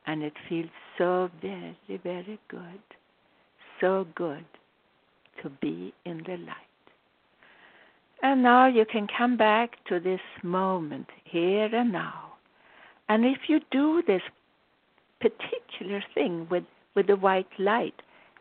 And 0.06 0.22
it 0.22 0.34
feels 0.48 0.70
so 1.00 1.32
very, 1.42 2.00
very 2.04 2.40
good. 2.48 2.84
So 3.82 4.06
good 4.14 4.46
to 5.44 5.50
be 5.50 5.94
in 6.06 6.24
the 6.26 6.38
light. 6.38 6.56
And 8.22 8.44
now 8.44 8.68
you 8.68 8.86
can 8.86 9.08
come 9.08 9.38
back 9.38 9.78
to 9.88 10.00
this 10.00 10.20
moment, 10.44 11.08
here 11.24 11.74
and 11.74 11.92
now. 11.92 12.34
And 13.08 13.26
if 13.26 13.48
you 13.48 13.60
do 13.72 14.04
this 14.06 14.22
particular 15.20 16.04
thing 16.14 16.48
with, 16.50 16.66
with 16.96 17.08
the 17.08 17.16
white 17.16 17.48
light, 17.58 17.96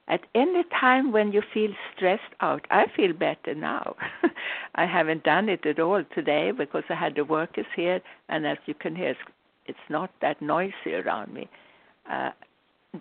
at 0.09 0.23
any 0.35 0.65
time 0.81 1.13
when 1.13 1.33
you 1.33 1.43
feel 1.53 1.71
stressed 1.95 2.35
out, 2.41 2.67
I 2.71 2.87
feel 2.97 3.13
better 3.13 3.55
now. 3.55 3.95
I 4.75 4.87
haven't 4.87 5.23
done 5.25 5.49
it 5.49 5.67
at 5.67 5.79
all 5.79 6.03
today 6.15 6.51
because 6.51 6.85
I 6.89 6.95
had 6.95 7.15
the 7.15 7.25
workers 7.25 7.67
here, 7.77 8.01
and 8.29 8.47
as 8.47 8.57
you 8.67 8.75
can 8.75 8.97
hear, 8.97 9.15
it's 9.67 9.79
not 9.91 10.11
that 10.23 10.41
noisy 10.41 10.95
around 10.95 11.35
me. 11.35 11.49
Uh, 12.11 12.31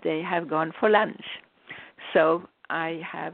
they 0.04 0.22
have 0.22 0.50
gone 0.50 0.74
for 0.78 0.90
lunch, 0.90 1.24
so 2.14 2.44
I 2.70 3.02
have 3.10 3.34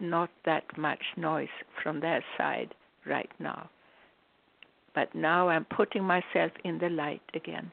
not 0.00 0.30
that 0.44 0.64
much 0.76 1.02
noise 1.16 1.48
from 1.82 2.00
their 2.00 2.24
side 2.36 2.74
right 3.06 3.30
now. 3.38 3.68
But 4.94 5.14
now 5.14 5.48
I'm 5.48 5.64
putting 5.66 6.04
myself 6.04 6.52
in 6.64 6.78
the 6.78 6.88
light 6.88 7.22
again. 7.34 7.70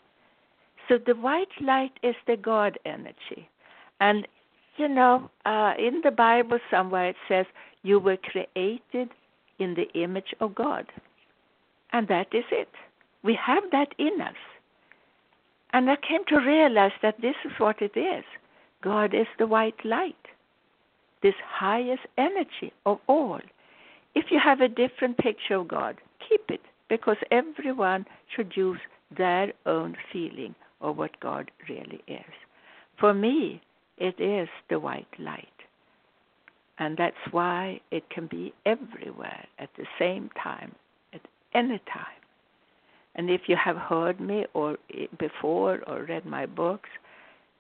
So 0.88 0.98
the 1.06 1.16
white 1.16 1.48
light 1.62 1.92
is 2.04 2.16
the 2.28 2.38
God 2.38 2.78
energy. 2.86 3.50
And, 4.00 4.28
you 4.78 4.88
know, 4.88 5.30
uh, 5.46 5.74
in 5.78 6.02
the 6.04 6.12
Bible 6.12 6.60
somewhere 6.72 7.10
it 7.10 7.16
says, 7.28 7.46
you 7.84 8.00
were 8.00 8.18
created 8.18 9.10
in 9.60 9.74
the 9.76 9.90
image 9.94 10.34
of 10.40 10.56
God. 10.56 10.86
And 11.94 12.08
that 12.08 12.28
is 12.34 12.46
it. 12.52 12.70
We 13.24 13.38
have 13.46 13.64
that 13.72 13.94
in 13.98 14.22
us. 14.22 14.36
And 15.74 15.90
I 15.90 15.96
came 15.98 16.24
to 16.28 16.38
realize 16.38 16.92
that 17.02 17.22
this 17.22 17.36
is 17.44 17.52
what 17.58 17.82
it 17.82 17.98
is 17.98 18.24
God 18.84 19.14
is 19.14 19.28
the 19.38 19.48
white 19.48 19.84
light, 19.84 20.16
this 21.22 21.36
highest 21.46 22.04
energy 22.18 22.74
of 22.86 23.00
all. 23.08 23.40
If 24.16 24.26
you 24.32 24.40
have 24.44 24.62
a 24.62 24.68
different 24.68 25.18
picture 25.18 25.56
of 25.56 25.68
God, 25.68 25.98
keep 26.28 26.50
it 26.50 26.62
because 26.90 27.18
everyone 27.32 28.06
should 28.36 28.54
use 28.56 28.80
their 29.16 29.54
own 29.66 29.96
feeling 30.12 30.56
of 30.82 30.98
what 30.98 31.20
God 31.20 31.52
really 31.70 32.02
is. 32.08 32.34
For 33.00 33.14
me, 33.14 33.62
it 33.98 34.20
is 34.20 34.48
the 34.70 34.80
white 34.80 35.08
light. 35.20 35.48
And 36.80 36.96
that's 36.98 37.16
why 37.32 37.80
it 37.92 38.10
can 38.10 38.28
be 38.28 38.54
everywhere 38.66 39.46
at 39.60 39.70
the 39.78 39.86
same 39.98 40.30
time, 40.42 40.76
at 41.14 41.22
any 41.54 41.80
time. 41.92 42.06
And 43.16 43.32
if 43.32 43.42
you 43.48 43.56
have 43.56 43.78
heard 43.78 44.20
me 44.20 44.46
or 44.54 44.78
eh, 44.94 45.08
before 45.18 45.82
or 45.88 46.04
read 46.04 46.26
my 46.26 46.46
books, 46.46 46.90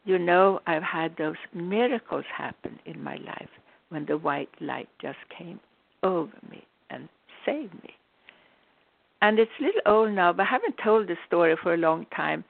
you 0.07 0.17
know 0.17 0.61
I've 0.65 0.83
had 0.83 1.15
those 1.17 1.35
miracles 1.53 2.25
happen 2.35 2.79
in 2.85 3.03
my 3.03 3.17
life 3.17 3.49
when 3.89 4.05
the 4.05 4.17
white 4.17 4.49
light 4.61 4.87
just 5.01 5.17
came 5.37 5.59
over 6.01 6.31
me 6.49 6.63
and 6.89 7.09
saved 7.45 7.73
me. 7.83 7.91
And 9.21 9.37
it's 9.37 9.51
a 9.59 9.63
little 9.63 9.81
old 9.85 10.13
now, 10.13 10.31
but 10.31 10.43
I 10.43 10.45
haven't 10.45 10.75
told 10.83 11.07
the 11.07 11.17
story 11.27 11.55
for 11.61 11.73
a 11.73 11.77
long 11.77 12.05
time. 12.15 12.43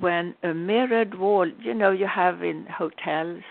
When 0.00 0.34
a 0.42 0.52
mirrored 0.52 1.18
wall, 1.18 1.48
you 1.60 1.74
know, 1.74 1.92
you 1.92 2.06
have 2.06 2.42
in 2.42 2.66
hotels, 2.66 3.42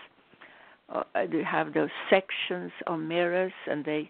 uh, 0.93 1.03
you 1.31 1.43
have 1.43 1.73
those 1.73 1.89
sections 2.09 2.71
of 2.85 2.99
mirrors, 2.99 3.53
and 3.69 3.83
they 3.83 4.09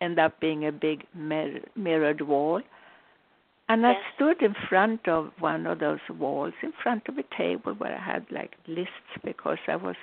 end 0.00 0.18
up 0.18 0.40
being 0.40 0.66
a 0.66 0.72
big 0.72 1.04
mir- 1.14 1.60
mirrored 1.76 2.20
wall. 2.20 2.62
And. 3.68 3.86
I 3.86 3.94
stood 4.14 4.42
in 4.42 4.54
front 4.68 5.08
of 5.08 5.30
one 5.38 5.66
of 5.66 5.78
those 5.78 6.00
walls, 6.18 6.52
in 6.62 6.72
front 6.82 7.08
of 7.08 7.16
a 7.18 7.36
table 7.36 7.72
where 7.74 7.96
I 7.96 8.12
had 8.12 8.26
like 8.30 8.56
lists 8.66 8.90
because 9.24 9.58
I 9.66 9.76
was 9.76 9.96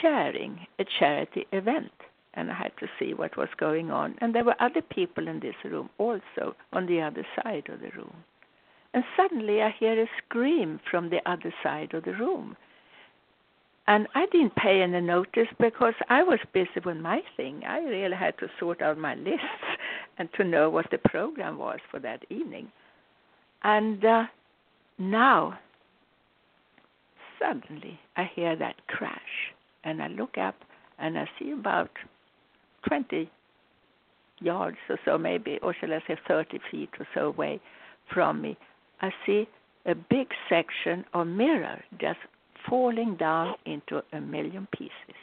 chairing 0.00 0.66
a 0.78 0.84
charity 0.98 1.46
event 1.52 1.92
and 2.34 2.50
I 2.50 2.54
had 2.54 2.72
to 2.78 2.88
see 2.98 3.14
what 3.14 3.36
was 3.36 3.48
going 3.58 3.90
on. 3.90 4.16
And 4.20 4.34
there 4.34 4.44
were 4.44 4.60
other 4.60 4.82
people 4.82 5.28
in 5.28 5.40
this 5.40 5.54
room 5.64 5.88
also 5.98 6.56
on 6.72 6.86
the 6.86 7.00
other 7.00 7.24
side 7.36 7.68
of 7.68 7.80
the 7.80 7.90
room. 7.96 8.14
And 8.92 9.04
suddenly 9.16 9.62
I 9.62 9.70
hear 9.70 10.00
a 10.00 10.08
scream 10.24 10.80
from 10.90 11.10
the 11.10 11.20
other 11.28 11.52
side 11.62 11.94
of 11.94 12.04
the 12.04 12.14
room. 12.14 12.56
And 13.86 14.08
I 14.14 14.26
didn't 14.26 14.56
pay 14.56 14.82
any 14.82 15.00
notice 15.00 15.48
because 15.60 15.94
I 16.08 16.22
was 16.22 16.38
busy 16.52 16.80
with 16.84 16.96
my 16.96 17.20
thing. 17.36 17.62
I 17.66 17.80
really 17.80 18.16
had 18.16 18.38
to 18.38 18.48
sort 18.58 18.80
out 18.80 18.96
my 18.98 19.14
lists 19.14 19.42
and 20.18 20.28
to 20.36 20.44
know 20.44 20.70
what 20.70 20.86
the 20.90 20.98
program 20.98 21.58
was 21.58 21.78
for 21.90 21.98
that 22.00 22.24
evening. 22.30 22.70
And 23.62 24.04
uh, 24.04 24.24
now, 24.98 25.58
suddenly, 27.40 27.98
I 28.16 28.30
hear 28.34 28.56
that 28.56 28.86
crash. 28.86 29.52
And 29.84 30.02
I 30.02 30.08
look 30.08 30.38
up 30.38 30.54
and 30.98 31.18
I 31.18 31.28
see 31.38 31.50
about 31.52 31.90
20 32.88 33.30
yards 34.40 34.76
or 34.88 34.98
so, 35.04 35.18
maybe, 35.18 35.58
or 35.62 35.74
shall 35.78 35.92
I 35.92 36.00
say 36.06 36.16
30 36.26 36.58
feet 36.70 36.90
or 36.98 37.06
so 37.14 37.26
away 37.26 37.60
from 38.12 38.40
me, 38.42 38.56
I 39.00 39.10
see 39.26 39.48
a 39.86 39.94
big 39.94 40.28
section 40.48 41.04
of 41.12 41.26
mirror 41.26 41.82
just 42.00 42.18
falling 42.68 43.16
down 43.16 43.54
into 43.66 44.02
a 44.12 44.20
million 44.20 44.66
pieces. 44.76 45.16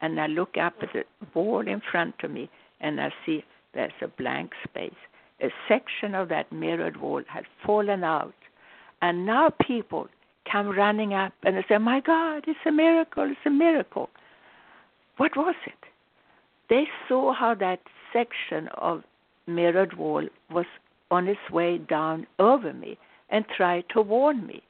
And 0.00 0.20
I 0.20 0.26
look 0.26 0.56
up 0.60 0.74
at 0.82 0.92
the 0.92 1.04
wall 1.34 1.66
in 1.66 1.80
front 1.90 2.14
of 2.22 2.30
me 2.30 2.50
and 2.80 3.00
I 3.00 3.10
see 3.24 3.44
there's 3.74 3.92
a 4.02 4.08
blank 4.08 4.52
space. 4.64 4.92
A 5.42 5.48
section 5.68 6.14
of 6.14 6.28
that 6.28 6.52
mirrored 6.52 7.00
wall 7.00 7.22
had 7.28 7.44
fallen 7.64 8.04
out. 8.04 8.34
And 9.00 9.26
now 9.26 9.50
people 9.60 10.08
come 10.50 10.68
running 10.68 11.14
up 11.14 11.32
and 11.42 11.56
they 11.56 11.64
say, 11.68 11.78
My 11.78 12.00
God, 12.00 12.44
it's 12.46 12.58
a 12.66 12.70
miracle, 12.72 13.24
it's 13.24 13.40
a 13.46 13.50
miracle. 13.50 14.10
What 15.16 15.36
was 15.36 15.54
it? 15.66 15.74
They 16.68 16.84
saw 17.08 17.32
how 17.32 17.54
that 17.56 17.80
section 18.12 18.68
of 18.78 19.02
mirrored 19.46 19.96
wall 19.96 20.26
was 20.50 20.66
on 21.10 21.28
its 21.28 21.50
way 21.50 21.78
down 21.78 22.26
over 22.38 22.72
me 22.72 22.96
and 23.30 23.44
tried 23.56 23.84
to 23.94 24.00
warn 24.00 24.46
me. 24.46 24.62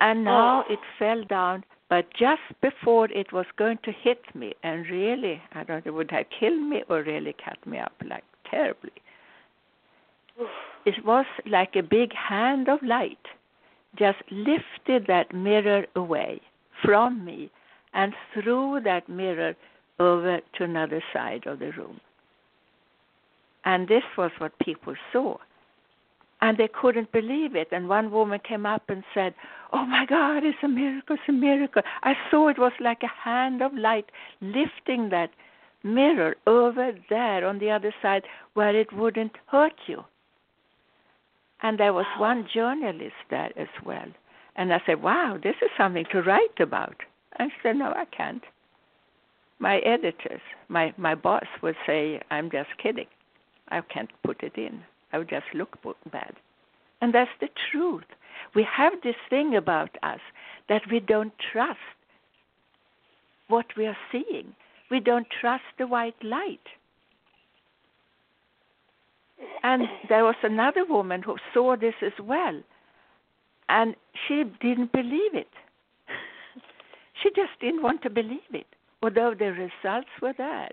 And 0.00 0.20
oh. 0.20 0.22
now 0.22 0.64
Oh. 0.68 0.72
it 0.72 0.78
fell 0.98 1.22
down, 1.24 1.64
but 1.88 2.06
just 2.14 2.42
before 2.60 3.10
it 3.10 3.32
was 3.32 3.46
going 3.56 3.78
to 3.84 3.92
hit 3.92 4.22
me, 4.34 4.54
and 4.62 4.88
really, 4.90 5.40
I 5.52 5.64
don't 5.64 5.86
know, 5.86 5.92
it 5.92 5.94
would 5.94 6.10
have 6.10 6.26
killed 6.38 6.60
me 6.60 6.82
or 6.88 7.02
really 7.02 7.34
cut 7.44 7.64
me 7.66 7.78
up 7.78 7.92
like 8.04 8.24
terribly. 8.50 8.92
It 10.84 11.04
was 11.04 11.26
like 11.46 11.74
a 11.76 11.82
big 11.82 12.12
hand 12.14 12.68
of 12.68 12.82
light 12.82 13.18
just 13.98 14.18
lifted 14.30 15.06
that 15.06 15.34
mirror 15.34 15.86
away 15.96 16.40
from 16.84 17.24
me 17.24 17.50
and 17.94 18.12
threw 18.32 18.80
that 18.84 19.08
mirror 19.08 19.54
over 19.98 20.40
to 20.54 20.64
another 20.64 21.02
side 21.12 21.46
of 21.46 21.58
the 21.58 21.72
room. 21.72 22.00
And 23.64 23.88
this 23.88 24.04
was 24.16 24.30
what 24.38 24.58
people 24.60 24.94
saw. 25.12 25.38
And 26.40 26.56
they 26.56 26.68
couldn't 26.68 27.10
believe 27.10 27.56
it. 27.56 27.68
And 27.72 27.88
one 27.88 28.10
woman 28.10 28.40
came 28.46 28.64
up 28.64 28.88
and 28.88 29.02
said, 29.12 29.34
Oh 29.72 29.84
my 29.84 30.06
God, 30.06 30.44
it's 30.44 30.58
a 30.62 30.68
miracle, 30.68 31.16
it's 31.16 31.28
a 31.28 31.32
miracle. 31.32 31.82
I 32.02 32.14
saw 32.30 32.48
it 32.48 32.58
was 32.58 32.72
like 32.80 33.02
a 33.02 33.28
hand 33.28 33.60
of 33.60 33.74
light 33.74 34.10
lifting 34.40 35.10
that 35.10 35.30
mirror 35.82 36.36
over 36.46 36.92
there 37.10 37.46
on 37.46 37.58
the 37.58 37.70
other 37.70 37.94
side 38.00 38.24
where 38.54 38.74
it 38.74 38.92
wouldn't 38.92 39.32
hurt 39.46 39.74
you. 39.86 40.04
And 41.62 41.78
there 41.78 41.92
was 41.92 42.06
one 42.18 42.48
journalist 42.52 43.16
there 43.30 43.50
as 43.56 43.68
well. 43.84 44.06
And 44.56 44.72
I 44.72 44.80
said, 44.86 45.02
Wow, 45.02 45.38
this 45.42 45.56
is 45.62 45.70
something 45.76 46.04
to 46.12 46.22
write 46.22 46.60
about. 46.60 46.96
And 47.38 47.50
she 47.50 47.58
said, 47.62 47.76
No, 47.76 47.92
I 47.92 48.04
can't. 48.16 48.42
My 49.60 49.78
editors, 49.78 50.40
my, 50.68 50.94
my 50.96 51.14
boss 51.14 51.46
would 51.62 51.74
say, 51.84 52.20
I'm 52.30 52.50
just 52.50 52.70
kidding. 52.80 53.06
I 53.70 53.80
can't 53.80 54.10
put 54.24 54.42
it 54.42 54.56
in. 54.56 54.82
I 55.12 55.18
would 55.18 55.28
just 55.28 55.46
look 55.54 55.76
bad. 56.10 56.34
And 57.00 57.14
that's 57.14 57.30
the 57.40 57.48
truth. 57.70 58.04
We 58.54 58.66
have 58.76 58.92
this 59.02 59.16
thing 59.30 59.56
about 59.56 59.90
us 60.02 60.20
that 60.68 60.82
we 60.90 61.00
don't 61.00 61.32
trust 61.52 61.78
what 63.48 63.66
we 63.76 63.86
are 63.86 63.96
seeing. 64.12 64.54
We 64.90 65.00
don't 65.00 65.26
trust 65.40 65.64
the 65.78 65.86
white 65.86 66.22
light. 66.22 66.60
And 69.62 69.82
there 70.08 70.24
was 70.24 70.34
another 70.42 70.84
woman 70.84 71.22
who 71.22 71.36
saw 71.54 71.76
this 71.76 71.94
as 72.02 72.12
well, 72.22 72.60
and 73.68 73.94
she 74.26 74.44
didn't 74.60 74.92
believe 74.92 75.34
it. 75.34 75.48
she 77.22 77.30
just 77.30 77.52
didn't 77.60 77.82
want 77.82 78.02
to 78.02 78.10
believe 78.10 78.52
it, 78.52 78.66
although 79.02 79.34
the 79.38 79.52
results 79.52 80.08
were 80.20 80.34
there. 80.36 80.70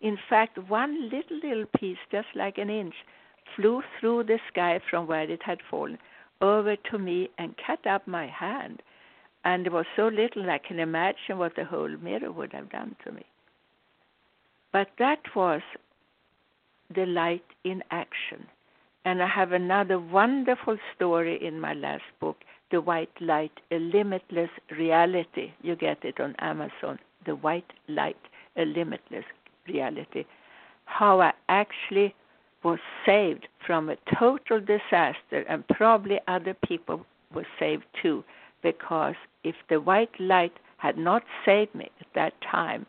In 0.00 0.18
fact, 0.28 0.58
one 0.68 1.04
little, 1.04 1.38
little 1.42 1.66
piece, 1.78 1.98
just 2.10 2.28
like 2.34 2.58
an 2.58 2.70
inch, 2.70 2.94
flew 3.54 3.82
through 3.98 4.24
the 4.24 4.38
sky 4.50 4.80
from 4.90 5.06
where 5.06 5.30
it 5.30 5.42
had 5.42 5.58
fallen 5.70 5.98
over 6.40 6.76
to 6.90 6.98
me 6.98 7.30
and 7.38 7.54
cut 7.66 7.86
up 7.86 8.06
my 8.06 8.26
hand. 8.26 8.82
And 9.44 9.66
it 9.66 9.72
was 9.72 9.86
so 9.96 10.08
little 10.08 10.48
I 10.50 10.58
can 10.58 10.78
imagine 10.78 11.38
what 11.38 11.56
the 11.56 11.64
whole 11.64 11.96
mirror 11.98 12.32
would 12.32 12.52
have 12.52 12.70
done 12.70 12.96
to 13.04 13.12
me. 13.12 13.24
But 14.72 14.88
that 14.98 15.20
was 15.36 15.62
the 16.94 17.06
light 17.06 17.44
in 17.64 17.82
action. 17.90 18.46
And 19.04 19.22
I 19.22 19.28
have 19.28 19.52
another 19.52 19.98
wonderful 19.98 20.78
story 20.94 21.38
in 21.46 21.60
my 21.60 21.74
last 21.74 22.04
book, 22.20 22.38
The 22.70 22.80
White 22.80 23.20
Light, 23.20 23.52
A 23.70 23.78
Limitless 23.78 24.50
Reality. 24.70 25.52
You 25.62 25.76
get 25.76 26.04
it 26.04 26.20
on 26.20 26.34
Amazon. 26.38 26.98
The 27.26 27.36
White 27.36 27.72
Light, 27.88 28.16
A 28.56 28.64
Limitless 28.64 29.24
Reality. 29.68 30.24
How 30.86 31.20
I 31.20 31.32
actually 31.48 32.14
was 32.64 32.78
saved 33.04 33.46
from 33.64 33.90
a 33.90 33.96
total 34.18 34.58
disaster, 34.58 35.44
and 35.48 35.68
probably 35.68 36.18
other 36.26 36.56
people 36.66 37.04
were 37.32 37.46
saved 37.58 37.84
too, 38.02 38.24
because 38.62 39.14
if 39.44 39.54
the 39.68 39.80
white 39.80 40.18
light 40.18 40.54
had 40.78 40.96
not 40.96 41.22
saved 41.44 41.74
me 41.74 41.90
at 42.00 42.06
that 42.14 42.32
time, 42.40 42.86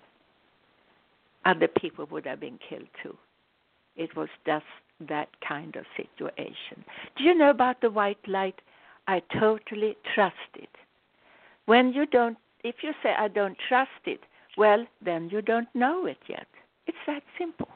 other 1.45 1.67
people 1.67 2.07
would 2.09 2.25
have 2.25 2.39
been 2.39 2.57
killed 2.67 2.87
too. 3.03 3.15
It 3.95 4.15
was 4.15 4.29
just 4.45 4.65
that 5.07 5.29
kind 5.47 5.75
of 5.75 5.85
situation. 5.95 6.83
Do 7.17 7.23
you 7.23 7.35
know 7.35 7.49
about 7.49 7.81
the 7.81 7.89
white 7.89 8.25
light? 8.27 8.59
I 9.07 9.21
totally 9.39 9.97
trust 10.15 10.35
it. 10.55 10.69
When 11.65 11.93
you 11.93 12.05
don't, 12.05 12.37
if 12.63 12.75
you 12.81 12.93
say, 13.03 13.13
I 13.17 13.27
don't 13.27 13.57
trust 13.67 13.89
it, 14.05 14.21
well, 14.57 14.85
then 15.03 15.29
you 15.29 15.41
don't 15.41 15.67
know 15.75 16.05
it 16.05 16.17
yet. 16.27 16.47
It's 16.87 16.97
that 17.07 17.23
simple. 17.37 17.67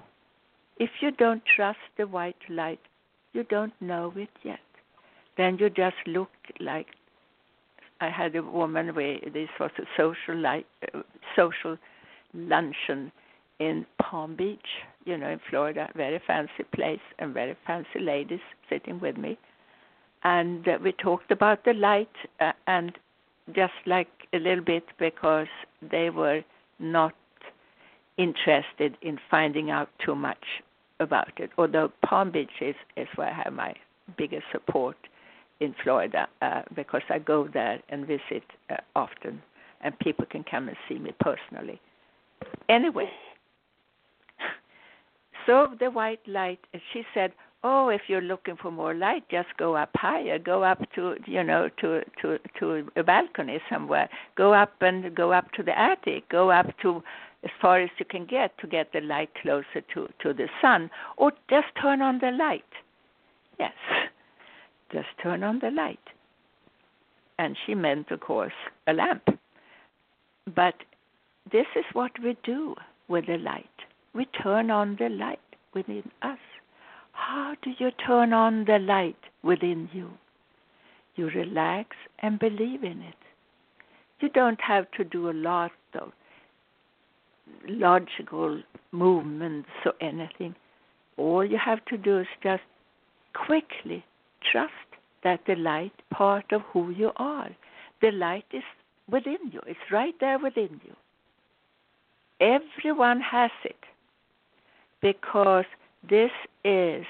If 0.80 0.90
you 1.02 1.12
don't 1.12 1.44
trust 1.46 1.80
the 1.98 2.08
white 2.08 2.38
light, 2.50 2.80
you 3.34 3.44
don't 3.44 3.74
know 3.82 4.14
it 4.16 4.30
yet. 4.44 4.60
Then 5.38 5.58
you 5.60 5.70
just 5.70 5.98
look 6.08 6.30
like 6.62 6.88
I 8.00 8.10
had 8.10 8.34
a 8.36 8.42
woman 8.42 8.96
where 8.96 9.20
this 9.34 9.50
was 9.60 9.72
a 9.78 9.84
social 9.98 10.38
light, 10.38 10.66
uh, 10.94 11.02
social 11.36 11.78
luncheon 12.34 13.12
in 13.60 13.86
Palm 14.02 14.38
Beach, 14.38 14.70
you 15.04 15.18
know, 15.18 15.30
in 15.30 15.42
Florida, 15.50 15.90
very 15.98 16.22
fancy 16.26 16.64
place 16.74 17.02
and 17.20 17.34
very 17.34 17.58
fancy 17.68 18.00
ladies 18.00 18.40
sitting 18.70 19.02
with 19.02 19.18
me. 19.18 19.38
And 20.24 20.66
uh, 20.66 20.78
we 20.82 20.94
talked 20.94 21.30
about 21.32 21.66
the 21.66 21.74
light 21.74 22.16
uh, 22.40 22.54
and 22.68 22.98
just 23.54 23.74
like 23.86 24.08
a 24.32 24.40
little 24.40 24.64
bit 24.64 24.84
because 24.98 25.48
they 25.82 26.10
were 26.10 26.42
not 26.80 27.16
interested 28.18 28.98
in 29.02 29.18
finding 29.30 29.72
out 29.72 29.90
too 30.06 30.16
much 30.16 30.46
about 31.00 31.40
it. 31.40 31.50
Although 31.58 31.92
Palm 32.06 32.32
Beach 32.32 32.50
is, 32.62 32.76
is 32.98 33.08
where 33.16 33.30
I 33.30 33.42
have 33.44 33.54
my 33.54 33.74
biggest 34.18 34.46
support 34.52 34.98
in 35.60 35.76
Florida 35.84 36.28
uh, 36.42 36.62
because 36.76 37.02
I 37.10 37.20
go 37.20 37.48
there 37.54 37.80
and 37.90 38.06
visit 38.06 38.44
uh, 38.70 38.78
often, 38.96 39.42
and 39.82 39.98
people 40.00 40.26
can 40.30 40.44
come 40.44 40.68
and 40.68 40.78
see 40.88 41.00
me 41.00 41.12
personally. 41.20 41.80
Anyway, 42.70 43.10
so 45.46 45.76
the 45.80 45.92
white 45.92 46.26
light, 46.28 46.60
she 46.94 47.04
said, 47.14 47.34
"Oh, 47.64 47.90
if 47.90 48.02
you're 48.08 48.22
looking 48.22 48.56
for 48.56 48.72
more 48.72 48.94
light, 48.94 49.24
just 49.30 49.50
go 49.58 49.76
up 49.76 49.90
higher. 49.96 50.40
Go 50.40 50.64
up 50.64 50.80
to 50.96 51.16
you 51.26 51.44
know 51.44 51.70
to 51.82 52.02
to 52.22 52.38
to 52.60 52.88
a 52.96 53.04
balcony 53.04 53.60
somewhere. 53.70 54.10
Go 54.38 54.54
up 54.54 54.74
and 54.82 55.14
go 55.14 55.34
up 55.34 55.52
to 55.54 55.64
the 55.64 55.78
attic. 55.78 56.30
Go 56.30 56.52
up 56.52 56.68
to 56.84 57.04
as 57.44 57.52
far 57.62 57.80
as 57.80 57.90
you 57.98 58.06
can 58.06 58.26
get 58.26 58.58
to 58.60 58.68
get 58.68 58.92
the 58.92 59.02
light 59.02 59.30
closer 59.42 59.82
to 59.94 60.08
to 60.22 60.34
the 60.34 60.50
sun, 60.62 60.90
or 61.18 61.32
just 61.50 61.68
turn 61.82 62.02
on 62.02 62.20
the 62.20 62.32
light. 62.32 62.72
Yes, 63.60 63.74
just 64.92 65.10
turn 65.22 65.44
on 65.44 65.60
the 65.60 65.72
light." 65.72 66.00
And 67.38 67.56
she 67.66 67.74
meant, 67.74 68.12
of 68.12 68.20
course, 68.20 68.60
a 68.88 68.94
lamp. 68.94 69.40
But 70.54 70.76
this 71.52 71.68
is 71.76 71.86
what 71.94 72.12
we 72.22 72.36
do 72.44 72.76
with 73.08 73.28
the 73.28 73.38
light. 73.38 73.66
We 74.14 74.26
turn 74.26 74.70
on 74.70 74.98
the 75.00 75.10
light 75.10 75.40
within 75.74 76.12
us. 76.22 76.40
How 77.12 77.56
do 77.62 77.72
you 77.78 77.92
turn 77.92 78.34
on 78.34 78.66
the 78.66 78.80
light 78.80 79.18
within 79.44 79.90
you? 79.94 80.12
You 81.16 81.30
relax 81.30 81.96
and 82.20 82.40
believe 82.40 82.84
in 82.84 83.02
it. 83.02 83.16
You 84.20 84.30
don't 84.30 84.60
have 84.62 84.90
to 84.92 85.04
do 85.04 85.30
a 85.30 85.34
lot 85.34 85.72
of 85.94 86.12
logical 87.68 88.62
movements 88.92 89.70
or 89.86 89.94
anything. 90.02 90.56
All 91.18 91.46
you 91.46 91.58
have 91.64 91.84
to 91.86 91.98
do 91.98 92.20
is 92.20 92.28
just 92.42 92.64
quickly 93.34 94.04
trust 94.52 94.74
that 95.24 95.42
the 95.48 95.56
light 95.56 95.92
part 96.12 96.52
of 96.52 96.62
who 96.74 96.92
you 96.92 97.12
are. 97.18 97.50
The 98.02 98.12
light 98.12 98.46
is 98.54 98.64
within 99.10 99.38
you. 99.52 99.62
It's 99.68 99.92
right 99.92 100.16
there 100.20 100.40
within 100.40 100.80
you. 100.86 100.96
Everyone 102.40 103.20
has 103.20 103.52
it 103.66 103.76
because 105.02 105.66
this 106.10 106.32
is 106.64 107.06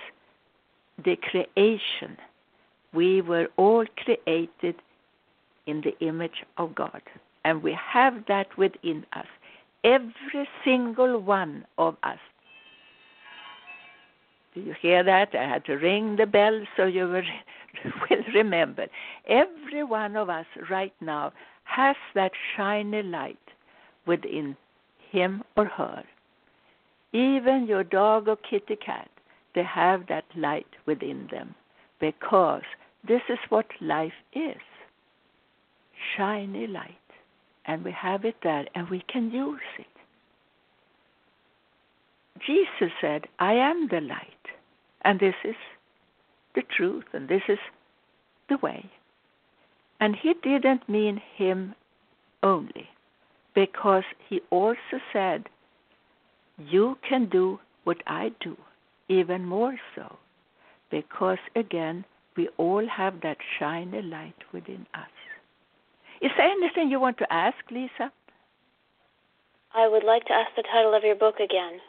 the 1.03 1.15
creation. 1.17 2.17
We 2.93 3.21
were 3.21 3.47
all 3.57 3.85
created 4.03 4.75
in 5.67 5.81
the 5.81 5.97
image 6.05 6.43
of 6.57 6.73
God, 6.73 7.01
and 7.45 7.61
we 7.61 7.77
have 7.93 8.25
that 8.27 8.57
within 8.57 9.05
us. 9.13 9.27
Every 9.83 10.47
single 10.63 11.19
one 11.19 11.65
of 11.77 11.95
us. 12.03 12.19
Do 14.53 14.61
you 14.61 14.73
hear 14.81 15.03
that? 15.03 15.35
I 15.35 15.47
had 15.47 15.65
to 15.65 15.75
ring 15.75 16.15
the 16.17 16.25
bell 16.25 16.63
so 16.75 16.85
you 16.85 17.07
will 18.09 18.23
remember. 18.33 18.87
Every 19.27 19.83
one 19.83 20.15
of 20.15 20.29
us 20.29 20.47
right 20.69 20.93
now 21.01 21.31
has 21.63 21.95
that 22.15 22.31
shiny 22.55 23.03
light 23.03 23.37
within 24.05 24.57
him 25.11 25.43
or 25.55 25.65
her. 25.65 26.03
Even 27.13 27.67
your 27.67 27.83
dog 27.83 28.27
or 28.27 28.35
kitty 28.37 28.75
cat, 28.75 29.09
they 29.55 29.63
have 29.63 30.07
that 30.07 30.25
light 30.35 30.67
within 30.85 31.27
them 31.31 31.55
because 31.99 32.63
this 33.07 33.21
is 33.29 33.39
what 33.49 33.65
life 33.81 34.13
is 34.33 34.57
shiny 36.15 36.67
light. 36.67 37.08
And 37.69 37.85
we 37.85 37.91
have 37.91 38.25
it 38.25 38.37
there 38.41 38.65
and 38.73 38.89
we 38.89 39.03
can 39.07 39.29
use 39.29 39.59
it. 39.77 39.85
Jesus 42.43 42.91
said, 42.99 43.27
I 43.37 43.53
am 43.53 43.87
the 43.91 44.01
light. 44.01 44.45
And 45.03 45.19
this 45.19 45.35
is 45.43 45.55
the 46.55 46.63
truth 46.75 47.05
and 47.13 47.29
this 47.29 47.43
is 47.47 47.59
the 48.49 48.57
way. 48.57 48.89
And 49.99 50.15
he 50.15 50.33
didn't 50.41 50.89
mean 50.89 51.21
him 51.35 51.75
only, 52.41 52.87
because 53.53 54.03
he 54.27 54.41
also 54.49 54.97
said, 55.13 55.47
You 56.57 56.97
can 57.07 57.29
do 57.29 57.59
what 57.83 58.01
I 58.07 58.31
do, 58.39 58.57
even 59.09 59.45
more 59.45 59.77
so, 59.95 60.17
because 60.89 61.37
again, 61.55 62.03
we 62.35 62.47
all 62.57 62.87
have 62.87 63.21
that 63.21 63.37
shiny 63.59 64.01
light 64.01 64.41
within 64.53 64.87
us. 64.95 65.28
Is 66.21 66.31
there 66.37 66.47
anything 66.47 66.89
you 66.89 66.99
want 66.99 67.17
to 67.19 67.33
ask, 67.33 67.57
Lisa? 67.71 68.11
I 69.73 69.87
would 69.87 70.03
like 70.03 70.25
to 70.25 70.33
ask 70.33 70.53
the 70.55 70.63
title 70.63 70.93
of 70.93 71.03
your 71.03 71.15
book 71.15 71.35
again. 71.39 71.79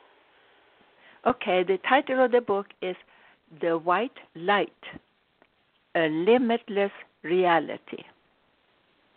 Okay, 1.26 1.64
the 1.64 1.78
title 1.88 2.24
of 2.24 2.30
the 2.30 2.40
book 2.40 2.66
is 2.80 2.96
The 3.60 3.78
White 3.78 4.18
Light 4.34 4.82
A 5.94 6.08
Limitless 6.08 6.92
Reality. 7.22 8.04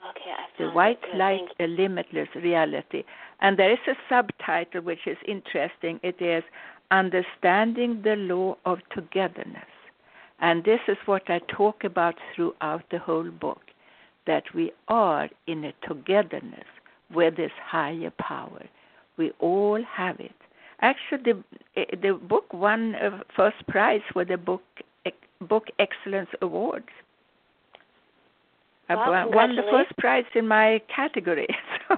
Okay, 0.09 0.31
I 0.31 0.45
The 0.57 0.69
White 0.71 1.03
Light, 1.15 1.47
A 1.59 1.67
Limitless 1.67 2.29
Reality. 2.35 3.03
And 3.39 3.57
there 3.57 3.71
is 3.71 3.79
a 3.87 3.95
subtitle 4.09 4.81
which 4.81 5.05
is 5.05 5.17
interesting. 5.27 5.99
It 6.03 6.21
is 6.21 6.43
Understanding 6.91 8.01
the 8.03 8.15
Law 8.15 8.57
of 8.65 8.79
Togetherness. 8.93 9.63
And 10.39 10.63
this 10.63 10.81
is 10.87 10.97
what 11.05 11.29
I 11.29 11.39
talk 11.47 11.83
about 11.83 12.15
throughout 12.35 12.83
the 12.91 12.99
whole 12.99 13.29
book 13.29 13.62
that 14.27 14.43
we 14.53 14.71
are 14.87 15.29
in 15.47 15.65
a 15.65 15.73
togetherness 15.87 16.65
with 17.13 17.37
this 17.37 17.51
higher 17.63 18.11
power. 18.19 18.63
We 19.17 19.31
all 19.39 19.83
have 19.83 20.19
it. 20.19 20.31
Actually, 20.81 21.43
the 21.75 21.95
the 22.01 22.13
book 22.13 22.51
won 22.53 22.95
a 22.95 23.21
first 23.35 23.65
prize 23.67 24.01
for 24.11 24.25
the 24.25 24.37
book 24.37 24.63
book 25.47 25.67
excellence 25.79 26.29
awards. 26.41 26.89
Wow, 28.89 29.13
I 29.13 29.25
won 29.25 29.55
the 29.55 29.63
first 29.71 29.95
prize 29.97 30.25
in 30.35 30.47
my 30.47 30.81
category, 30.93 31.47
so 31.87 31.97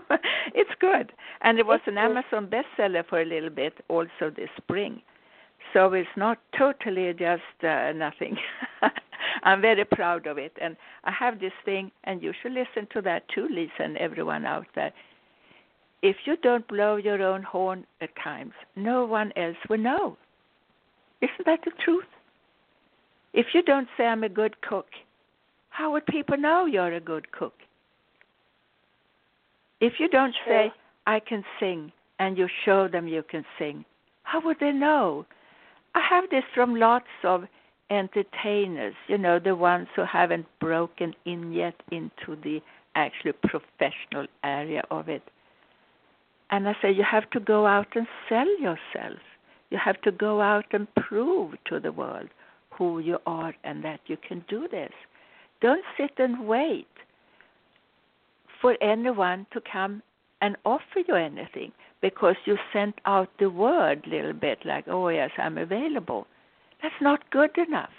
it's 0.54 0.70
good. 0.80 1.12
And 1.42 1.60
it 1.60 1.66
was 1.66 1.82
an 1.88 1.98
Amazon 1.98 2.48
bestseller 2.48 3.06
for 3.08 3.22
a 3.22 3.26
little 3.26 3.50
bit, 3.50 3.74
also 3.90 4.32
this 4.36 4.50
spring. 4.56 5.02
So 5.74 5.92
it's 5.94 6.08
not 6.16 6.38
totally 6.58 7.12
just 7.14 7.42
uh, 7.64 7.92
nothing. 7.94 8.38
I'm 9.44 9.62
very 9.62 9.86
proud 9.86 10.28
of 10.28 10.38
it, 10.38 10.54
and 10.62 10.76
I 11.04 11.12
have 11.12 11.40
this 11.40 11.54
thing, 11.64 11.92
and 12.04 12.22
you 12.22 12.34
should 12.42 12.54
listen 12.54 12.88
to 12.94 13.02
that 13.02 13.28
too, 13.30 13.48
Lisa, 13.50 13.84
and 13.84 13.98
everyone 13.98 14.46
out 14.46 14.68
there. 14.76 14.94
If 16.02 16.18
you 16.26 16.38
don't 16.38 16.68
blow 16.68 16.98
your 16.98 17.22
own 17.22 17.44
horn 17.44 17.86
at 18.02 18.10
times, 18.24 18.54
no 18.76 19.06
one 19.06 19.32
else 19.36 19.58
will 19.70 19.80
know. 19.80 20.18
Isn't 21.22 21.46
that 21.46 21.62
the 21.66 21.72
truth? 21.84 22.06
If 23.34 23.48
you 23.54 23.64
don't 23.64 23.88
say 23.98 24.06
I'm 24.06 24.24
a 24.24 24.30
good 24.30 24.62
cook, 24.62 24.88
how 25.70 25.92
would 25.92 26.06
people 26.06 26.38
know 26.38 26.66
you're 26.66 26.94
a 26.94 27.00
good 27.00 27.32
cook? 27.32 27.54
If 29.82 30.00
you 30.00 30.08
don't 30.08 30.36
say 30.48 30.72
I 31.06 31.20
can 31.20 31.44
sing 31.60 31.92
and 32.20 32.38
you 32.38 32.48
show 32.64 32.88
them 32.88 33.08
you 33.08 33.24
can 33.24 33.44
sing, 33.60 33.84
how 34.24 34.40
would 34.42 34.58
they 34.60 34.72
know? 34.72 35.26
I 35.96 36.02
have 36.10 36.30
this 36.30 36.44
from 36.54 36.76
lots 36.76 37.06
of 37.24 37.46
entertainers, 37.90 38.96
you 39.08 39.18
know, 39.18 39.40
the 39.40 39.56
ones 39.56 39.88
who 39.96 40.04
haven't 40.04 40.46
broken 40.60 41.14
in 41.26 41.54
yet 41.54 41.76
into 41.92 42.36
the 42.44 42.62
actually 42.96 43.34
professional 43.34 44.28
area 44.44 44.84
of 44.90 45.10
it. 45.10 45.24
And 46.50 46.68
I 46.68 46.76
say, 46.82 46.92
you 46.92 47.04
have 47.10 47.30
to 47.32 47.40
go 47.40 47.66
out 47.66 47.88
and 47.96 48.08
sell 48.30 48.48
yourself. 48.60 49.20
You 49.70 49.78
have 49.84 50.02
to 50.02 50.12
go 50.12 50.42
out 50.42 50.66
and 50.72 50.88
prove 50.96 51.54
to 51.66 51.80
the 51.80 51.92
world 51.92 52.30
who 52.70 53.00
you 53.00 53.18
are 53.26 53.54
and 53.64 53.84
that 53.84 54.00
you 54.08 54.18
can 54.28 54.44
do 54.48 54.68
this. 54.70 54.92
Don't 55.62 55.84
sit 55.98 56.12
and 56.18 56.48
wait 56.48 56.88
for 58.62 58.76
anyone 58.82 59.48
to 59.54 59.62
come 59.72 60.02
and 60.42 60.56
offer 60.66 61.00
you 61.08 61.16
anything 61.16 61.72
because 62.02 62.36
you 62.46 62.58
sent 62.72 62.96
out 63.06 63.30
the 63.40 63.50
word 63.50 64.04
a 64.06 64.10
little 64.10 64.34
bit 64.34 64.60
like, 64.66 64.86
oh, 64.88 65.08
yes, 65.08 65.32
I'm 65.38 65.58
available. 65.58 66.28
That's 66.86 67.02
not 67.02 67.32
good 67.32 67.58
enough. 67.58 67.90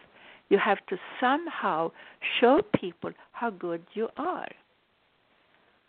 You 0.49 0.59
have 0.59 0.79
to 0.91 0.97
somehow 1.21 1.91
show 2.39 2.63
people 2.73 3.11
how 3.33 3.51
good 3.51 3.83
you 3.95 4.09
are. 4.17 4.47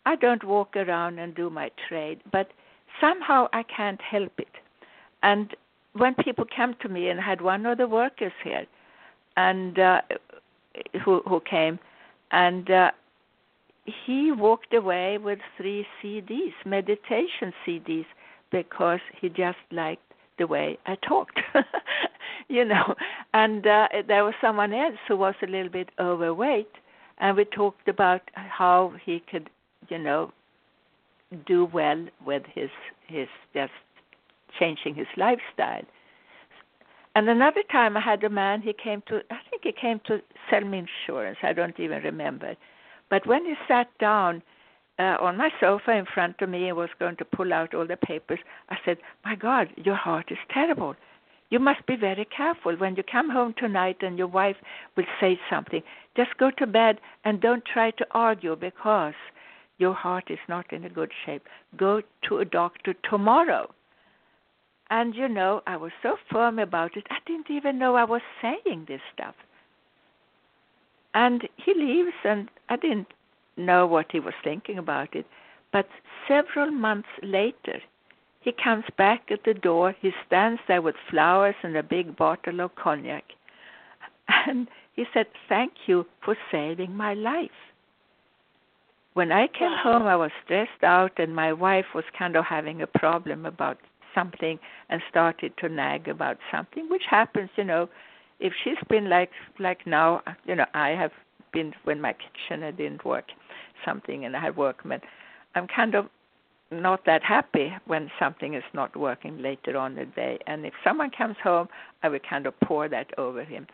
I 0.07 0.15
don't 0.15 0.43
walk 0.43 0.75
around 0.75 1.19
and 1.19 1.35
do 1.35 1.51
my 1.51 1.69
trade, 1.87 2.21
but 2.31 2.47
somehow 2.99 3.49
I 3.53 3.61
can't 3.61 4.01
help 4.01 4.31
it. 4.39 4.47
And 5.21 5.55
when 5.93 6.15
people 6.15 6.45
come 6.55 6.75
to 6.81 6.89
me, 6.89 7.09
and 7.09 7.19
had 7.19 7.39
one 7.39 7.67
of 7.67 7.77
the 7.77 7.87
workers 7.87 8.31
here, 8.43 8.65
and 9.35 9.77
uh, 9.77 10.01
who 11.05 11.21
who 11.27 11.39
came, 11.41 11.77
and 12.31 12.71
uh, 12.71 12.89
he 13.85 14.31
walked 14.31 14.73
away 14.73 15.19
with 15.19 15.37
three 15.55 15.85
CDs, 16.01 16.55
meditation 16.65 17.53
CDs, 17.63 18.07
because 18.51 19.01
he 19.21 19.29
just 19.29 19.59
liked 19.71 20.01
the 20.39 20.47
way 20.47 20.79
I 20.87 20.95
talked, 20.95 21.39
you 22.55 22.65
know. 22.65 22.95
And 23.33 23.65
uh, 23.65 23.87
there 24.07 24.23
was 24.23 24.33
someone 24.41 24.73
else 24.73 24.97
who 25.07 25.17
was 25.17 25.35
a 25.43 25.47
little 25.47 25.69
bit 25.69 25.89
overweight, 25.99 26.71
and 27.19 27.35
we 27.37 27.45
talked 27.45 27.87
about 27.87 28.21
how 28.33 28.93
he 29.03 29.21
could, 29.29 29.49
you 29.89 29.97
know, 29.97 30.31
do 31.45 31.65
well 31.65 32.05
with 32.25 32.43
his 32.53 32.69
his 33.07 33.27
just 33.53 33.71
changing 34.59 34.95
his 34.95 35.07
lifestyle. 35.17 35.85
And 37.15 37.27
another 37.29 37.63
time 37.71 37.97
I 37.97 38.01
had 38.01 38.23
a 38.23 38.29
man, 38.29 38.61
he 38.61 38.73
came 38.73 39.01
to, 39.07 39.21
I 39.31 39.37
think 39.49 39.63
he 39.63 39.71
came 39.71 39.99
to 40.05 40.21
sell 40.51 40.61
me 40.61 40.85
insurance, 40.85 41.39
I 41.41 41.51
don't 41.51 41.79
even 41.79 42.03
remember. 42.03 42.55
But 43.09 43.25
when 43.25 43.43
he 43.43 43.55
sat 43.67 43.87
down 43.99 44.43
uh, 44.99 45.17
on 45.19 45.35
my 45.37 45.49
sofa 45.59 45.93
in 45.93 46.05
front 46.05 46.35
of 46.41 46.49
me 46.49 46.67
and 46.67 46.77
was 46.77 46.89
going 46.99 47.15
to 47.15 47.25
pull 47.25 47.53
out 47.53 47.73
all 47.73 47.87
the 47.87 47.97
papers, 47.97 48.39
I 48.69 48.77
said, 48.85 48.97
My 49.25 49.33
God, 49.35 49.69
your 49.77 49.95
heart 49.95 50.27
is 50.29 50.37
terrible. 50.53 50.95
You 51.49 51.59
must 51.59 51.85
be 51.85 51.95
very 51.95 52.25
careful 52.25 52.75
when 52.75 52.95
you 52.95 53.03
come 53.09 53.29
home 53.29 53.53
tonight 53.57 53.97
and 54.01 54.17
your 54.17 54.27
wife 54.27 54.57
will 54.95 55.05
say 55.19 55.39
something. 55.49 55.81
Just 56.15 56.37
go 56.37 56.51
to 56.57 56.67
bed 56.67 56.99
and 57.23 57.39
don't 57.39 57.63
try 57.65 57.91
to 57.91 58.05
argue 58.11 58.55
because 58.55 59.13
your 59.77 59.93
heart 59.93 60.25
is 60.29 60.39
not 60.49 60.73
in 60.73 60.83
a 60.83 60.89
good 60.89 61.11
shape. 61.25 61.43
Go 61.77 62.01
to 62.27 62.39
a 62.39 62.45
doctor 62.45 62.93
tomorrow. 63.09 63.73
And 64.89 65.15
you 65.15 65.27
know, 65.27 65.61
I 65.67 65.77
was 65.77 65.91
so 66.01 66.17
firm 66.31 66.59
about 66.59 66.97
it, 66.97 67.05
I 67.09 67.17
didn't 67.25 67.49
even 67.49 67.77
know 67.77 67.95
I 67.95 68.05
was 68.05 68.21
saying 68.41 68.85
this 68.87 69.01
stuff. 69.13 69.35
And 71.13 71.47
he 71.57 71.73
leaves, 71.73 72.15
and 72.23 72.49
I 72.69 72.75
didn't 72.75 73.07
know 73.57 73.87
what 73.87 74.07
he 74.11 74.19
was 74.19 74.33
thinking 74.43 74.77
about 74.77 75.15
it. 75.15 75.25
But 75.73 75.87
several 76.27 76.71
months 76.71 77.09
later, 77.21 77.81
he 78.39 78.51
comes 78.63 78.85
back 78.97 79.23
at 79.31 79.43
the 79.43 79.53
door. 79.53 79.95
He 79.99 80.11
stands 80.25 80.61
there 80.67 80.81
with 80.81 80.95
flowers 81.09 81.55
and 81.63 81.75
a 81.75 81.83
big 81.83 82.15
bottle 82.15 82.61
of 82.61 82.75
cognac. 82.75 83.23
And 84.45 84.67
he 84.93 85.05
said, 85.13 85.27
Thank 85.47 85.73
you 85.85 86.05
for 86.23 86.35
saving 86.51 86.93
my 86.95 87.13
life. 87.13 87.49
When 89.13 89.31
I 89.31 89.47
came 89.47 89.71
home, 89.81 90.03
I 90.03 90.15
was 90.15 90.31
stressed 90.43 90.83
out, 90.83 91.13
and 91.17 91.35
my 91.35 91.51
wife 91.51 91.85
was 91.95 92.03
kind 92.17 92.35
of 92.35 92.45
having 92.45 92.81
a 92.81 92.87
problem 92.87 93.45
about 93.45 93.79
something 94.13 94.59
and 94.89 95.01
started 95.09 95.53
to 95.57 95.69
nag 95.69 96.07
about 96.07 96.37
something, 96.51 96.87
which 96.89 97.03
happens, 97.09 97.49
you 97.55 97.63
know. 97.63 97.89
If 98.39 98.53
she's 98.63 98.77
been 98.89 99.09
like 99.09 99.31
like 99.59 99.87
now, 99.87 100.21
you 100.45 100.55
know, 100.55 100.65
I 100.73 100.89
have 100.89 101.11
been 101.51 101.73
when 101.85 101.99
my 101.99 102.13
kitchen 102.13 102.61
didn't 102.75 103.05
work, 103.05 103.25
something, 103.83 104.25
and 104.25 104.35
I 104.35 104.41
had 104.41 104.57
workmen. 104.57 105.01
I'm 105.55 105.67
kind 105.67 105.95
of 105.95 106.05
not 106.71 107.05
that 107.05 107.23
happy 107.23 107.73
when 107.85 108.11
something 108.19 108.53
is 108.53 108.63
not 108.73 108.95
working 108.95 109.41
later 109.41 109.77
on 109.77 109.95
the 109.95 110.05
day. 110.05 110.37
And 110.47 110.65
if 110.65 110.73
someone 110.83 111.11
comes 111.11 111.37
home, 111.43 111.67
I 112.03 112.09
will 112.09 112.19
kind 112.29 112.45
of 112.45 112.59
pour 112.61 112.89
that 112.89 113.07
over 113.17 113.43
him 113.43 113.67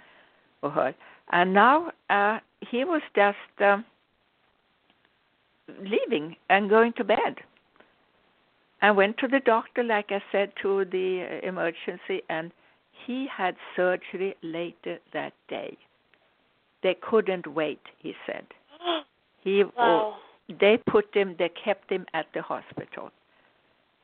or 0.61 0.69
her. 0.71 0.95
And 1.31 1.53
now 1.53 1.91
uh, 2.09 2.39
he 2.61 2.83
was 2.83 3.01
just 3.15 3.37
um, 3.59 3.85
leaving 5.81 6.35
and 6.49 6.69
going 6.69 6.93
to 6.97 7.03
bed. 7.03 7.37
I 8.81 8.91
went 8.91 9.17
to 9.19 9.27
the 9.27 9.39
doctor, 9.39 9.81
like 9.81 10.07
I 10.09 10.21
said, 10.31 10.51
to 10.61 10.85
the 10.85 11.39
emergency, 11.41 12.21
and 12.29 12.51
he 13.05 13.27
had 13.35 13.55
surgery 13.75 14.35
later 14.43 14.99
that 15.13 15.33
day. 15.47 15.77
They 16.83 16.95
couldn't 17.01 17.47
wait, 17.47 17.81
he 17.99 18.13
said. 18.25 18.45
He 19.41 19.61
wow. 19.77 20.15
They 20.49 20.77
put 20.89 21.13
him 21.15 21.35
they 21.39 21.49
kept 21.49 21.89
him 21.89 22.05
at 22.13 22.27
the 22.33 22.41
hospital 22.41 23.11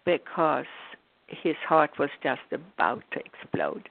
because 0.05 0.65
his 1.27 1.55
heart 1.67 1.91
was 1.99 2.09
just 2.23 2.41
about 2.51 3.03
to 3.11 3.19
explode. 3.19 3.89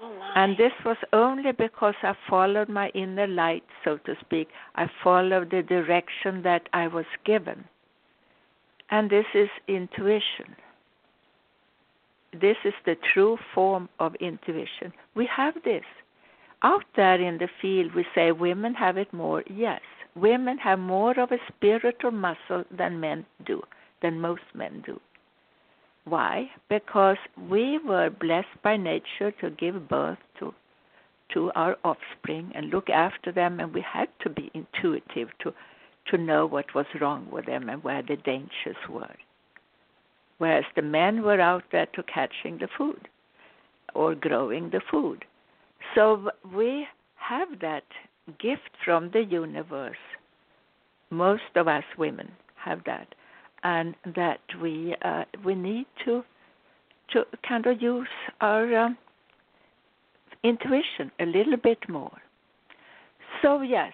Oh 0.00 0.32
and 0.34 0.56
this 0.56 0.72
was 0.84 0.96
only 1.12 1.52
because 1.52 1.94
i 2.02 2.14
followed 2.28 2.68
my 2.68 2.88
inner 2.90 3.26
light 3.26 3.64
so 3.84 3.98
to 3.98 4.14
speak. 4.20 4.48
I 4.74 4.88
followed 5.02 5.50
the 5.50 5.62
direction 5.62 6.42
that 6.42 6.68
i 6.72 6.86
was 6.86 7.06
given. 7.24 7.64
And 8.90 9.10
this 9.10 9.26
is 9.34 9.48
intuition. 9.66 10.54
This 12.32 12.56
is 12.64 12.74
the 12.84 12.96
true 13.12 13.38
form 13.54 13.88
of 13.98 14.14
intuition. 14.16 14.92
We 15.14 15.26
have 15.26 15.54
this. 15.64 15.84
Out 16.62 16.84
there 16.96 17.20
in 17.20 17.38
the 17.38 17.48
field 17.60 17.94
we 17.94 18.06
say 18.14 18.32
women 18.32 18.74
have 18.74 18.96
it 18.96 19.12
more 19.12 19.42
yes 19.48 19.82
women 20.16 20.58
have 20.58 20.78
more 20.78 21.18
of 21.18 21.32
a 21.32 21.38
spiritual 21.48 22.10
muscle 22.10 22.64
than 22.70 23.00
men 23.00 23.26
do, 23.46 23.62
than 24.02 24.20
most 24.20 24.42
men 24.54 24.82
do. 24.86 25.00
Why? 26.04 26.50
Because 26.68 27.16
we 27.50 27.78
were 27.78 28.10
blessed 28.10 28.62
by 28.62 28.76
nature 28.76 29.30
to 29.40 29.50
give 29.50 29.88
birth 29.88 30.18
to 30.38 30.54
to 31.32 31.50
our 31.54 31.76
offspring 31.84 32.52
and 32.54 32.68
look 32.68 32.90
after 32.90 33.32
them 33.32 33.58
and 33.58 33.72
we 33.72 33.80
had 33.80 34.08
to 34.20 34.28
be 34.28 34.50
intuitive 34.54 35.28
to 35.42 35.52
to 36.06 36.18
know 36.18 36.44
what 36.46 36.74
was 36.74 36.86
wrong 37.00 37.26
with 37.30 37.46
them 37.46 37.70
and 37.70 37.82
where 37.82 38.02
the 38.02 38.16
dangers 38.16 38.76
were. 38.90 39.16
Whereas 40.36 40.64
the 40.76 40.82
men 40.82 41.22
were 41.22 41.40
out 41.40 41.64
there 41.72 41.86
to 41.94 42.02
catching 42.02 42.58
the 42.58 42.68
food 42.76 43.08
or 43.94 44.14
growing 44.14 44.68
the 44.70 44.82
food. 44.90 45.24
So 45.94 46.30
we 46.54 46.86
have 47.16 47.48
that 47.60 47.84
gift 48.40 48.70
from 48.84 49.10
the 49.12 49.22
universe. 49.22 49.96
Most 51.10 51.42
of 51.56 51.68
us 51.68 51.84
women 51.98 52.30
have 52.56 52.80
that, 52.86 53.14
and 53.62 53.94
that 54.16 54.40
we 54.60 54.94
uh, 55.02 55.24
we 55.44 55.54
need 55.54 55.86
to 56.04 56.22
to 57.12 57.24
kind 57.46 57.66
of 57.66 57.80
use 57.80 58.08
our 58.40 58.76
um, 58.76 58.98
intuition 60.42 61.10
a 61.20 61.26
little 61.26 61.56
bit 61.56 61.78
more. 61.88 62.16
So 63.42 63.60
yes, 63.60 63.92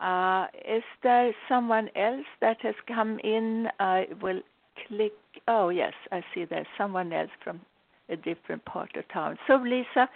uh, 0.00 0.46
is 0.68 0.82
there 1.02 1.32
someone 1.48 1.88
else 1.96 2.26
that 2.40 2.58
has 2.62 2.74
come 2.86 3.18
in? 3.24 3.68
I 3.80 4.06
will 4.22 4.40
click. 4.86 5.12
Oh 5.48 5.68
yes, 5.68 5.92
I 6.12 6.22
see 6.34 6.44
there's 6.44 6.66
someone 6.78 7.12
else 7.12 7.30
from 7.42 7.60
a 8.08 8.16
different 8.16 8.64
part 8.64 8.90
of 8.96 9.04
town. 9.08 9.38
So 9.46 9.56
Lisa, 9.56 10.08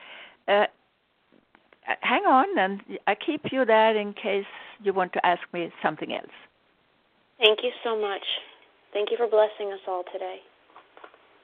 uh, 0.47 0.65
hang 2.01 2.25
on, 2.25 2.59
and 2.59 2.99
I 3.07 3.15
keep 3.15 3.43
you 3.53 3.65
there 3.65 3.97
in 3.97 4.13
case 4.13 4.45
you 4.83 4.93
want 4.93 5.13
to 5.15 5.27
ask 5.27 5.41
me 5.53 5.71
something 5.83 6.13
else. 6.13 6.27
Thank 7.39 7.61
you 7.63 7.71
so 7.85 8.01
much. 8.01 8.23
Thank 8.93 9.11
you 9.11 9.17
for 9.17 9.29
blessing 9.29 9.73
us 9.73 9.81
all 9.87 10.03
today. 10.13 10.39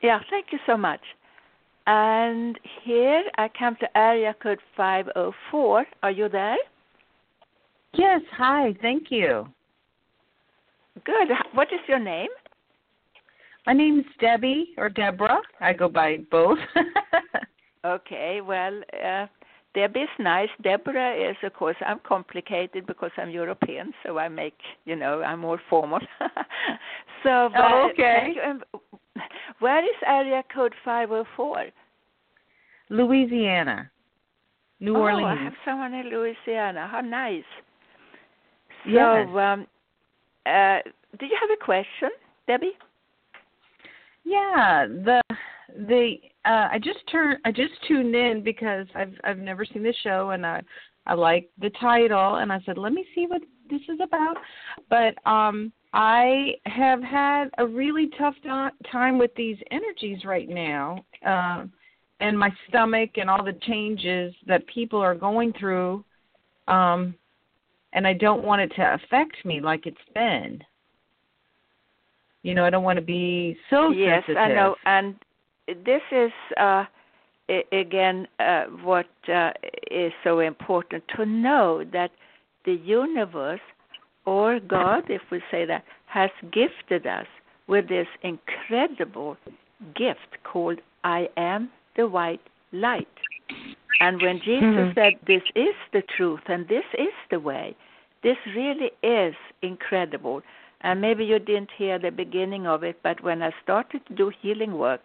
Yeah, 0.03 0.21
thank 0.31 0.47
you 0.53 0.59
so 0.67 0.77
much. 0.77 1.01
And 1.87 2.59
here 2.83 3.25
I 3.37 3.49
come 3.59 3.77
to 3.81 3.99
area 3.99 4.35
code 4.43 4.59
504. 4.77 5.85
Are 6.03 6.11
you 6.11 6.29
there? 6.29 6.57
Yes, 7.93 8.23
hi, 8.33 8.75
thank 8.81 9.11
you. 9.11 9.47
Good. 11.05 11.29
What 11.53 11.69
is 11.73 11.81
your 11.87 11.99
name? 11.99 12.31
My 13.67 13.73
name 13.73 14.01
is 14.01 14.07
Debbie 14.21 14.71
or 14.77 14.89
Deborah. 14.89 15.41
I 15.61 15.73
go 15.73 15.89
by 15.89 16.19
both. 16.31 16.59
Okay, 17.85 18.41
well, 18.41 18.81
uh, 19.05 19.27
Debbie 19.75 20.01
is 20.01 20.09
nice. 20.19 20.49
Deborah 20.63 21.15
is, 21.15 21.37
of 21.43 21.53
course, 21.55 21.77
I'm 21.85 22.01
complicated 22.07 22.87
because 22.87 23.11
I'm 23.17 23.31
European, 23.31 23.93
so 24.05 24.19
I 24.19 24.29
make, 24.29 24.55
you 24.85 24.95
know, 24.95 25.23
I'm 25.23 25.41
more 25.41 25.61
formal. 25.69 26.01
so, 27.23 27.51
but, 27.53 27.61
Oh, 27.61 27.89
okay. 27.93 28.19
thank 28.23 28.37
you. 28.37 28.43
And 28.43 28.63
Where 29.59 29.83
is 29.83 29.97
area 30.07 30.43
code 30.55 30.75
504? 30.85 31.67
Louisiana, 32.91 33.91
New 34.81 34.97
oh, 34.97 35.01
Orleans. 35.01 35.39
I 35.41 35.45
have 35.45 35.55
someone 35.65 35.95
in 35.95 36.11
Louisiana. 36.11 36.89
How 36.91 37.01
nice. 37.01 37.43
So, 38.85 38.91
Yes. 38.91 39.29
um, 39.29 39.67
uh, 40.47 40.79
do 41.19 41.27
you 41.27 41.37
have 41.41 41.51
a 41.51 41.65
question, 41.65 42.11
Debbie? 42.47 42.77
Yeah, 44.25 44.87
the 44.87 45.21
the 45.77 46.17
uh 46.45 46.69
I 46.73 46.79
just 46.79 47.01
turned 47.11 47.39
I 47.45 47.51
just 47.51 47.73
tuned 47.87 48.15
in 48.15 48.43
because 48.43 48.87
I've 48.95 49.15
I've 49.25 49.39
never 49.39 49.65
seen 49.65 49.83
the 49.83 49.95
show 50.03 50.31
and 50.31 50.47
I 50.47 50.63
I 51.07 51.15
like 51.15 51.49
the 51.61 51.71
title 51.81 52.37
and 52.37 52.53
I 52.53 52.61
said 52.65 52.79
let 52.79 52.93
me 52.93 53.05
see 53.15 53.27
what 53.27 53.43
this 53.71 53.81
is 53.89 53.99
about. 54.03 54.37
But 54.91 55.15
um 55.29 55.73
I 55.93 56.55
have 56.67 57.03
had 57.03 57.51
a 57.59 57.67
really 57.67 58.11
tough 58.19 58.35
do- 58.43 58.89
time 58.91 59.19
with 59.19 59.35
these 59.37 59.59
energies 59.71 60.25
right 60.25 60.49
now. 60.49 61.05
Um 61.25 61.73
and 62.21 62.39
my 62.39 62.51
stomach 62.69 63.11
and 63.17 63.29
all 63.29 63.45
the 63.45 63.59
changes 63.63 64.35
that 64.47 64.67
people 64.67 65.01
are 65.01 65.15
going 65.15 65.53
through 65.59 66.05
um 66.69 67.15
and 67.95 68.07
I 68.07 68.13
don't 68.13 68.45
want 68.45 68.61
it 68.61 68.73
to 68.77 68.95
affect 68.95 69.45
me 69.45 69.61
like 69.61 69.87
it's 69.87 69.97
been. 70.15 70.63
You 72.43 72.55
know, 72.55 72.65
I 72.65 72.71
don't 72.71 72.85
want 72.85 72.99
to 72.99 73.05
be 73.05 73.57
so 73.71 73.91
yes, 73.91 74.23
sensitive. 74.27 74.37
I 74.37 74.49
know. 74.49 74.75
And 74.85 75.15
this 75.67 76.03
is 76.11 76.33
uh, 76.59 76.85
a- 77.49 77.65
again 77.73 78.27
uh, 78.39 78.65
what 78.83 79.07
uh, 79.33 79.51
is 79.91 80.13
so 80.23 80.41
important 80.41 81.05
to 81.17 81.25
know 81.27 81.85
that 81.93 82.11
the 82.65 82.75
universe 82.75 83.61
or 84.27 84.59
God, 84.61 85.05
if 85.11 85.23
we 85.31 85.43
say 85.51 85.65
that, 85.67 85.85
has 86.07 86.31
gifted 86.53 87.07
us 87.07 87.27
with 87.67 87.89
this 87.89 88.07
incredible 88.23 89.37
gift 89.95 90.43
called 90.45 90.81
I 91.03 91.29
am 91.37 91.71
the 91.97 92.07
white 92.07 92.41
light. 92.73 93.09
And 94.01 94.21
when 94.21 94.41
Jesus 94.41 94.89
Mhm. 94.89 94.95
said, 94.95 95.19
This 95.27 95.43
is 95.55 95.75
the 95.93 96.03
truth 96.03 96.41
and 96.47 96.67
this 96.69 96.85
is 96.95 97.13
the 97.31 97.41
way, 97.41 97.75
this 98.23 98.39
really 98.55 98.91
is 99.03 99.35
incredible. 99.63 100.43
And 100.81 101.01
maybe 101.01 101.25
you 101.25 101.39
didn't 101.39 101.71
hear 101.71 101.99
the 101.99 102.11
beginning 102.11 102.67
of 102.67 102.83
it, 102.85 102.97
but 103.03 103.23
when 103.23 103.43
I 103.43 103.53
started 103.63 104.05
to 104.07 104.15
do 104.15 104.29
healing 104.29 104.77
work, 104.79 105.03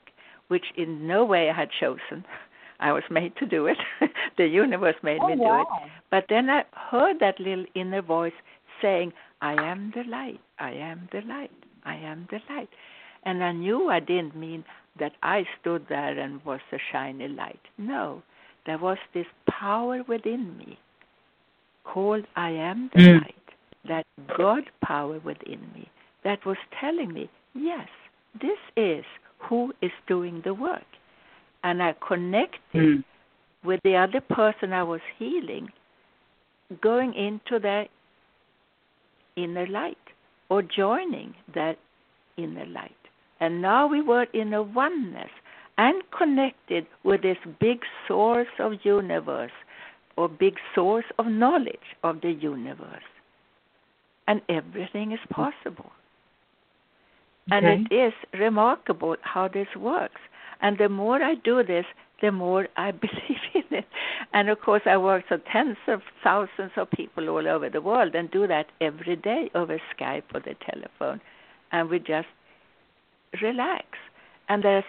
which 0.49 0.65
in 0.75 1.07
no 1.07 1.23
way 1.23 1.49
I 1.49 1.53
had 1.53 1.69
chosen, 1.79 2.25
I 2.79 2.91
was 2.91 3.03
made 3.09 3.35
to 3.38 3.45
do 3.45 3.65
it. 3.67 3.77
the 4.38 4.45
universe 4.45 4.95
made 5.03 5.21
me 5.23 5.35
do 5.35 5.53
it. 5.55 5.67
But 6.12 6.25
then 6.29 6.49
I 6.49 6.63
heard 6.91 7.19
that 7.19 7.39
little 7.39 7.65
inner 7.75 8.01
voice 8.01 8.33
saying, 8.81 9.12
I 9.41 9.53
am 9.53 9.91
the 9.95 10.03
light, 10.09 10.39
I 10.59 10.71
am 10.71 11.09
the 11.12 11.21
light, 11.21 11.51
I 11.83 11.95
am 11.95 12.27
the 12.31 12.39
light. 12.53 12.69
And 13.23 13.43
I 13.43 13.51
knew 13.51 13.89
I 13.89 13.99
didn't 13.99 14.35
mean 14.35 14.63
that 14.99 15.13
I 15.23 15.45
stood 15.59 15.85
there 15.89 16.17
and 16.17 16.43
was 16.45 16.62
a 16.71 16.77
shiny 16.91 17.27
light. 17.27 17.59
No, 17.77 18.23
there 18.65 18.77
was 18.77 18.97
this 19.13 19.27
power 19.49 20.03
within 20.07 20.57
me 20.57 20.77
called 21.83 22.25
I 22.35 22.51
am 22.51 22.89
the 22.93 22.99
Mm. 22.99 23.21
light, 23.21 23.49
that 23.85 24.05
God 24.38 24.69
power 24.81 25.19
within 25.19 25.71
me 25.73 25.89
that 26.23 26.45
was 26.45 26.57
telling 26.79 27.13
me, 27.13 27.29
yes, 27.53 27.89
this 28.39 28.59
is 28.75 29.05
who 29.39 29.73
is 29.82 29.91
doing 30.08 30.41
the 30.43 30.54
work. 30.54 30.86
And 31.63 31.82
I 31.84 31.93
connected 31.93 32.60
Mm. 32.73 33.04
with 33.63 33.82
the 33.84 33.95
other 33.95 34.21
person 34.21 34.73
I 34.73 34.84
was 34.84 35.02
healing, 35.17 35.71
going 36.82 37.13
into 37.13 37.60
their 37.60 37.88
inner 39.36 39.67
light 39.67 39.97
or 40.49 40.62
joining 40.62 41.34
that 41.54 41.78
inner 42.38 42.65
light 42.65 42.95
And 43.41 43.62
now 43.62 43.88
we 43.88 44.02
were 44.02 44.28
in 44.34 44.54
a 44.54 44.62
oneness 44.62 45.32
and 45.78 46.04
connected 46.12 46.86
with 47.04 47.21
this 47.21 47.38
big 47.60 47.80
source 48.06 48.49
of 48.60 48.73
universe 48.84 49.52
or 50.17 50.28
big 50.28 50.56
source 50.75 51.06
of 51.17 51.28
knowledge 51.28 51.95
of 52.04 52.19
the 52.19 52.32
universe. 52.32 53.10
And 54.28 54.41
everything 54.49 55.13
is 55.13 55.19
possible. 55.30 55.91
Okay. 57.51 57.65
And 57.65 57.88
it 57.91 57.95
is 57.95 58.13
remarkable 58.39 59.15
how 59.21 59.47
this 59.47 59.67
works. 59.75 60.21
And 60.62 60.77
the 60.77 60.89
more 60.89 61.21
I 61.21 61.35
do 61.35 61.63
this, 61.63 61.85
the 62.21 62.31
more 62.31 62.67
I 62.77 62.91
believe 63.05 63.43
in 63.53 63.77
it. 63.77 63.85
And 64.33 64.49
of 64.49 64.59
course, 64.62 64.81
I 64.85 64.97
work 64.97 65.25
with 65.29 65.41
tens 65.51 65.77
of 65.88 66.01
thousands 66.23 66.71
of 66.75 66.91
people 66.91 67.29
all 67.29 67.47
over 67.47 67.69
the 67.69 67.81
world 67.81 68.15
and 68.15 68.29
do 68.29 68.47
that 68.47 68.67
every 68.81 69.15
day 69.15 69.49
over 69.55 69.79
Skype 69.95 70.23
or 70.33 70.41
the 70.41 70.55
telephone. 70.69 71.21
And 71.71 71.89
we 71.89 71.99
just 71.99 72.27
relax. 73.41 73.85
And 74.49 74.63
there's, 74.63 74.83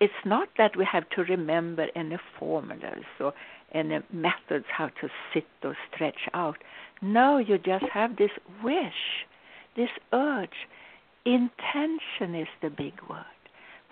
it's 0.00 0.12
not 0.24 0.48
that 0.58 0.76
we 0.76 0.86
have 0.90 1.08
to 1.10 1.22
remember 1.22 1.86
any 1.96 2.18
formulas 2.38 3.04
or 3.20 3.32
any 3.72 3.98
methods 4.12 4.66
how 4.70 4.88
to 5.00 5.08
sit 5.32 5.46
or 5.62 5.76
stretch 5.92 6.28
out. 6.32 6.58
No, 7.02 7.38
you 7.38 7.58
just 7.58 7.84
have 7.92 8.16
this 8.16 8.30
wish, 8.62 9.26
this 9.76 9.90
urge. 10.12 10.68
Intention 11.26 12.34
is 12.34 12.48
the 12.62 12.70
big 12.70 12.94
word. 13.08 13.24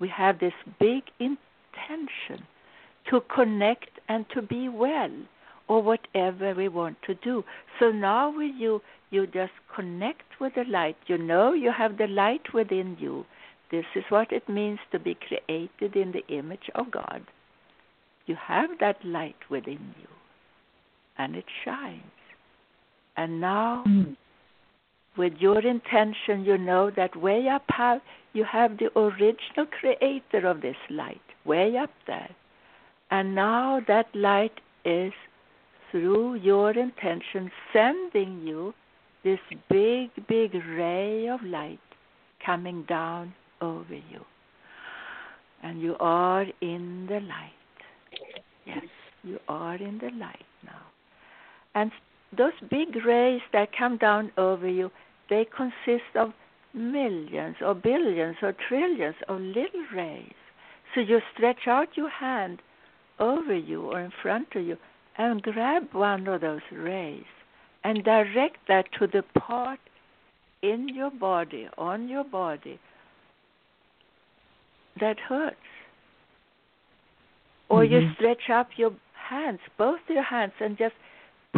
We 0.00 0.08
have 0.08 0.38
this 0.38 0.52
big 0.78 1.04
intention 1.18 2.46
to 3.10 3.20
connect 3.34 3.90
and 4.08 4.26
to 4.34 4.42
be 4.42 4.68
well 4.68 5.10
or 5.68 5.82
whatever 5.82 6.54
we 6.54 6.68
want 6.68 6.96
to 7.06 7.14
do. 7.14 7.44
So 7.78 7.90
now 7.90 8.36
with 8.36 8.52
you 8.58 8.82
you 9.10 9.26
just 9.26 9.52
connect 9.74 10.40
with 10.40 10.54
the 10.54 10.64
light. 10.64 10.96
You 11.06 11.18
know 11.18 11.52
you 11.52 11.70
have 11.70 11.98
the 11.98 12.06
light 12.06 12.52
within 12.54 12.96
you. 12.98 13.24
This 13.70 13.84
is 13.94 14.04
what 14.08 14.32
it 14.32 14.48
means 14.48 14.78
to 14.90 14.98
be 14.98 15.14
created 15.14 15.96
in 15.96 16.12
the 16.12 16.26
image 16.34 16.70
of 16.74 16.90
God. 16.90 17.22
You 18.26 18.36
have 18.36 18.70
that 18.80 19.04
light 19.04 19.36
within 19.50 19.94
you 20.00 20.08
and 21.18 21.36
it 21.36 21.46
shines. 21.64 22.02
And 23.16 23.40
now 23.40 23.84
Mm. 23.86 24.16
With 25.16 25.34
your 25.38 25.58
intention, 25.58 26.44
you 26.44 26.56
know 26.56 26.90
that 26.90 27.14
way 27.16 27.48
up 27.48 27.64
high, 27.68 27.98
you 28.32 28.44
have 28.44 28.78
the 28.78 28.96
original 28.98 29.66
creator 29.78 30.46
of 30.46 30.62
this 30.62 30.76
light, 30.88 31.20
way 31.44 31.76
up 31.76 31.90
there. 32.06 32.30
And 33.10 33.34
now 33.34 33.80
that 33.88 34.06
light 34.14 34.60
is, 34.84 35.12
through 35.90 36.36
your 36.36 36.70
intention, 36.70 37.50
sending 37.72 38.46
you 38.46 38.72
this 39.22 39.38
big, 39.68 40.10
big 40.26 40.54
ray 40.54 41.28
of 41.28 41.42
light 41.42 41.78
coming 42.44 42.84
down 42.88 43.34
over 43.60 43.94
you. 43.94 44.20
And 45.62 45.80
you 45.80 45.96
are 46.00 46.46
in 46.60 47.06
the 47.06 47.20
light. 47.20 47.52
Yes, 48.66 48.84
you 49.22 49.38
are 49.46 49.76
in 49.76 49.98
the 49.98 50.10
light 50.18 50.46
now. 50.64 50.80
And 51.74 51.92
those 52.36 52.52
big 52.70 52.96
rays 53.04 53.42
that 53.52 53.76
come 53.76 53.96
down 53.98 54.32
over 54.36 54.68
you, 54.68 54.90
they 55.28 55.46
consist 55.56 56.16
of 56.16 56.32
millions 56.74 57.56
or 57.60 57.74
billions 57.74 58.36
or 58.42 58.54
trillions 58.68 59.16
of 59.28 59.40
little 59.40 59.84
rays. 59.94 60.32
So 60.94 61.00
you 61.00 61.20
stretch 61.34 61.66
out 61.66 61.96
your 61.96 62.08
hand 62.08 62.60
over 63.18 63.54
you 63.54 63.82
or 63.82 64.00
in 64.00 64.12
front 64.22 64.48
of 64.54 64.64
you 64.64 64.76
and 65.18 65.42
grab 65.42 65.88
one 65.92 66.26
of 66.26 66.40
those 66.40 66.60
rays 66.72 67.24
and 67.84 68.04
direct 68.04 68.56
that 68.68 68.86
to 68.98 69.06
the 69.06 69.22
part 69.38 69.80
in 70.62 70.88
your 70.88 71.10
body, 71.10 71.68
on 71.76 72.08
your 72.08 72.24
body, 72.24 72.78
that 75.00 75.18
hurts. 75.18 75.56
Or 77.68 77.84
you 77.84 78.02
Mhm. 78.02 78.14
stretch 78.14 78.50
up 78.50 78.78
your 78.78 78.94
hands, 79.14 79.60
both 79.76 80.08
your 80.08 80.22
hands, 80.22 80.52
and 80.60 80.76
just 80.76 80.94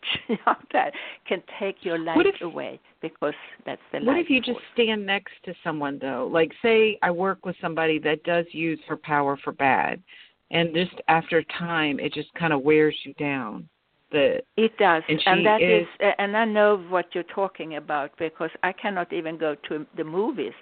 out 0.47 0.65
there 0.73 0.91
can 1.27 1.43
take 1.59 1.77
your 1.85 1.99
life 1.99 2.19
if- 2.21 2.41
away 2.43 2.81
because 3.01 3.35
that's 3.67 3.81
the 3.93 4.01
What 4.01 4.19
if 4.19 4.29
you 4.31 4.41
just 4.41 4.59
stand 4.73 5.05
next 5.05 5.35
to 5.45 5.55
someone 5.63 5.99
though? 6.01 6.29
Like 6.33 6.53
say 6.63 6.99
I 7.03 7.11
work 7.11 7.45
with 7.45 7.55
somebody 7.61 7.99
that 8.01 8.25
does 8.25 8.47
use 8.51 8.81
her 8.89 8.97
power 8.97 9.37
for 9.45 9.53
bad 9.53 10.03
and 10.51 10.75
just 10.75 10.95
after 11.09 11.43
time 11.59 12.01
it 12.01 12.13
just 12.13 12.33
kind 12.35 12.53
of 12.53 12.63
wears 12.63 12.97
you 13.05 13.13
down. 13.15 13.69
The 14.11 14.43
It 14.57 14.77
does, 14.79 15.03
And 15.09 15.21
and 15.27 15.47
that 15.47 15.61
is- 15.63 15.87
is, 16.01 16.15
and 16.19 16.37
I 16.37 16.45
know 16.45 16.77
what 16.89 17.07
you're 17.15 17.25
talking 17.25 17.77
about 17.77 18.17
because 18.19 18.51
I 18.63 18.73
cannot 18.73 19.13
even 19.13 19.37
go 19.39 19.55
to 19.69 19.87
the 19.97 20.05
movies 20.05 20.53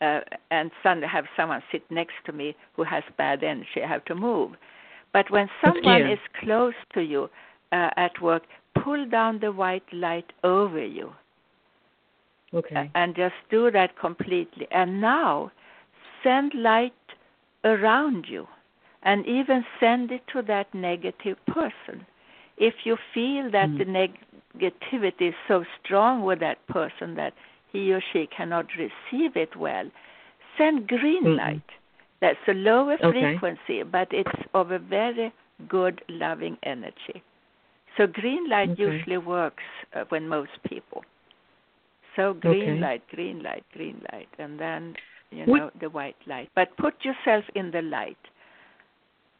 uh, 0.00 0.20
and 0.50 0.70
suddenly 0.82 1.08
have 1.08 1.24
someone 1.36 1.62
sit 1.72 1.82
next 1.90 2.14
to 2.26 2.32
me 2.32 2.54
who 2.74 2.84
has 2.84 3.02
bad 3.16 3.42
energy. 3.44 3.82
I 3.84 3.88
have 3.88 4.04
to 4.06 4.14
move. 4.14 4.52
But 5.12 5.30
when 5.30 5.48
someone 5.64 6.02
is 6.02 6.18
close 6.40 6.74
to 6.94 7.00
you 7.00 7.30
uh, 7.72 7.90
at 7.96 8.20
work, 8.20 8.42
pull 8.82 9.06
down 9.08 9.40
the 9.40 9.52
white 9.52 9.90
light 9.92 10.32
over 10.44 10.84
you 10.84 11.12
okay. 12.54 12.90
and 12.94 13.14
just 13.14 13.34
do 13.50 13.70
that 13.70 13.98
completely. 13.98 14.66
And 14.70 15.00
now 15.00 15.50
send 16.22 16.52
light 16.54 16.92
around 17.64 18.26
you 18.28 18.46
and 19.02 19.26
even 19.26 19.64
send 19.80 20.10
it 20.10 20.22
to 20.32 20.42
that 20.42 20.72
negative 20.74 21.36
person. 21.46 22.06
If 22.56 22.74
you 22.84 22.96
feel 23.14 23.50
that 23.50 23.70
Mm. 23.70 23.78
the 23.78 23.84
negativity 23.84 25.28
is 25.28 25.34
so 25.46 25.64
strong 25.80 26.22
with 26.22 26.40
that 26.40 26.66
person 26.66 27.14
that 27.14 27.34
he 27.72 27.92
or 27.92 28.00
she 28.12 28.26
cannot 28.26 28.66
receive 28.76 29.36
it 29.36 29.54
well, 29.56 29.90
send 30.56 30.88
green 30.88 31.24
Mm-mm. 31.24 31.36
light. 31.36 31.70
That's 32.20 32.38
a 32.48 32.54
lower 32.54 32.96
Okay. 33.02 33.32
frequency, 33.32 33.82
but 33.82 34.08
it's 34.10 34.30
of 34.54 34.70
a 34.70 34.78
very 34.78 35.32
good, 35.68 36.02
loving 36.08 36.56
energy. 36.64 37.22
So 37.96 38.06
green 38.06 38.48
light 38.48 38.70
Okay. 38.70 38.82
usually 38.82 39.18
works 39.18 39.62
uh, 39.94 40.04
when 40.08 40.28
most 40.28 40.50
people. 40.68 41.04
So 42.16 42.34
green 42.34 42.60
Okay. 42.60 42.80
light, 42.80 43.02
green 43.08 43.42
light, 43.42 43.64
green 43.72 44.02
light, 44.12 44.28
and 44.38 44.58
then 44.58 44.94
you 45.30 45.46
know 45.46 45.70
the 45.80 45.90
white 45.90 46.16
light. 46.26 46.48
But 46.54 46.76
put 46.76 46.94
yourself 47.04 47.44
in 47.54 47.70
the 47.70 47.82
light. 47.82 48.18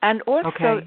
And 0.03 0.23
also, 0.23 0.81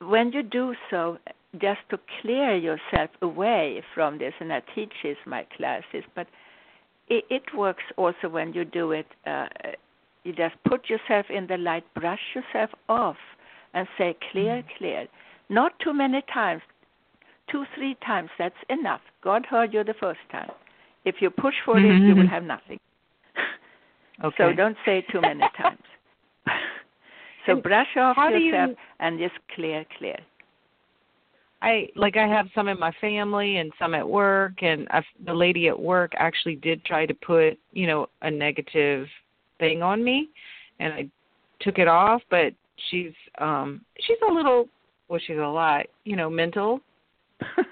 when 0.00 0.30
you 0.32 0.42
do 0.44 0.74
so, 0.90 1.18
just 1.60 1.80
to 1.90 1.98
clear 2.20 2.54
yourself 2.54 3.10
away 3.22 3.82
from 3.94 4.18
this, 4.18 4.32
and 4.38 4.52
I 4.52 4.62
teach 4.74 4.92
this 5.02 5.16
my 5.26 5.44
classes, 5.56 6.04
but 6.14 6.28
it, 7.08 7.24
it 7.30 7.42
works 7.56 7.82
also 7.96 8.28
when 8.28 8.52
you 8.52 8.64
do 8.64 8.92
it. 8.92 9.06
Uh, 9.26 9.46
you 10.24 10.32
just 10.32 10.54
put 10.66 10.88
yourself 10.88 11.26
in 11.30 11.46
the 11.46 11.58
light, 11.58 11.84
brush 11.94 12.20
yourself 12.34 12.70
off, 12.88 13.16
and 13.74 13.86
say 13.96 14.16
clear, 14.32 14.62
mm. 14.62 14.64
clear. 14.78 15.06
Not 15.48 15.78
too 15.80 15.92
many 15.92 16.22
times, 16.32 16.62
two, 17.50 17.64
three 17.76 17.96
times. 18.04 18.30
That's 18.38 18.54
enough. 18.70 19.02
God 19.22 19.44
heard 19.46 19.74
you 19.74 19.84
the 19.84 19.94
first 20.00 20.20
time. 20.32 20.50
If 21.04 21.16
you 21.20 21.30
push 21.30 21.54
for 21.64 21.74
mm-hmm. 21.76 22.04
it, 22.04 22.08
you 22.08 22.14
will 22.14 22.22
mm-hmm. 22.22 22.32
have 22.32 22.44
nothing. 22.44 22.80
okay. 24.24 24.36
So 24.38 24.52
don't 24.54 24.76
say 24.86 25.04
too 25.12 25.20
many 25.20 25.40
times. 25.60 25.82
so 27.46 27.52
and 27.52 27.62
brush 27.62 27.96
off 27.96 28.16
yourself 28.16 28.70
you... 28.70 28.76
and 29.00 29.18
just 29.18 29.34
clear, 29.54 29.84
clear. 29.98 30.18
I 31.60 31.88
like 31.96 32.16
I 32.16 32.26
have 32.26 32.46
some 32.54 32.68
in 32.68 32.78
my 32.78 32.92
family 33.00 33.56
and 33.56 33.72
some 33.78 33.94
at 33.94 34.06
work, 34.06 34.62
and 34.62 34.86
I've, 34.90 35.04
the 35.24 35.32
lady 35.32 35.68
at 35.68 35.78
work 35.78 36.12
actually 36.16 36.56
did 36.56 36.84
try 36.84 37.06
to 37.06 37.14
put 37.14 37.58
you 37.72 37.86
know 37.86 38.06
a 38.20 38.30
negative 38.30 39.06
thing 39.58 39.82
on 39.82 40.02
me, 40.02 40.28
and 40.80 40.92
I 40.92 41.08
took 41.60 41.78
it 41.78 41.88
off. 41.88 42.22
But 42.30 42.52
she's 42.90 43.12
um 43.38 43.80
she's 44.00 44.18
a 44.28 44.32
little 44.32 44.68
well 45.08 45.20
she's 45.26 45.36
a 45.36 45.40
lot 45.40 45.86
you 46.04 46.16
know 46.16 46.30
mental, 46.30 46.80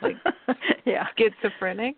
like 0.02 0.16
yeah 0.84 1.06
schizophrenic, 1.18 1.96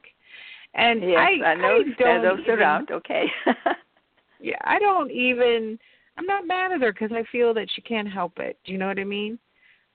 and 0.75 1.03
yes, 1.03 1.19
I 1.19 1.47
I 1.47 1.55
know 1.55 1.81
I 1.81 2.03
don't 2.03 2.23
those 2.23 2.41
even, 2.45 2.59
around. 2.59 2.91
Okay. 2.91 3.27
yeah, 4.41 4.59
I 4.63 4.79
don't 4.79 5.11
even. 5.11 5.79
I'm 6.17 6.27
not 6.27 6.47
mad 6.47 6.71
at 6.71 6.81
her 6.81 6.93
because 6.93 7.11
I 7.13 7.25
feel 7.33 7.53
that 7.55 7.67
she 7.75 7.83
can't 7.83 8.09
help 8.09 8.39
it. 8.39 8.57
Do 8.65 8.71
you 8.71 8.79
know 8.79 8.87
what 8.87 9.01
I 9.01 9.05
mean? 9.05 9.37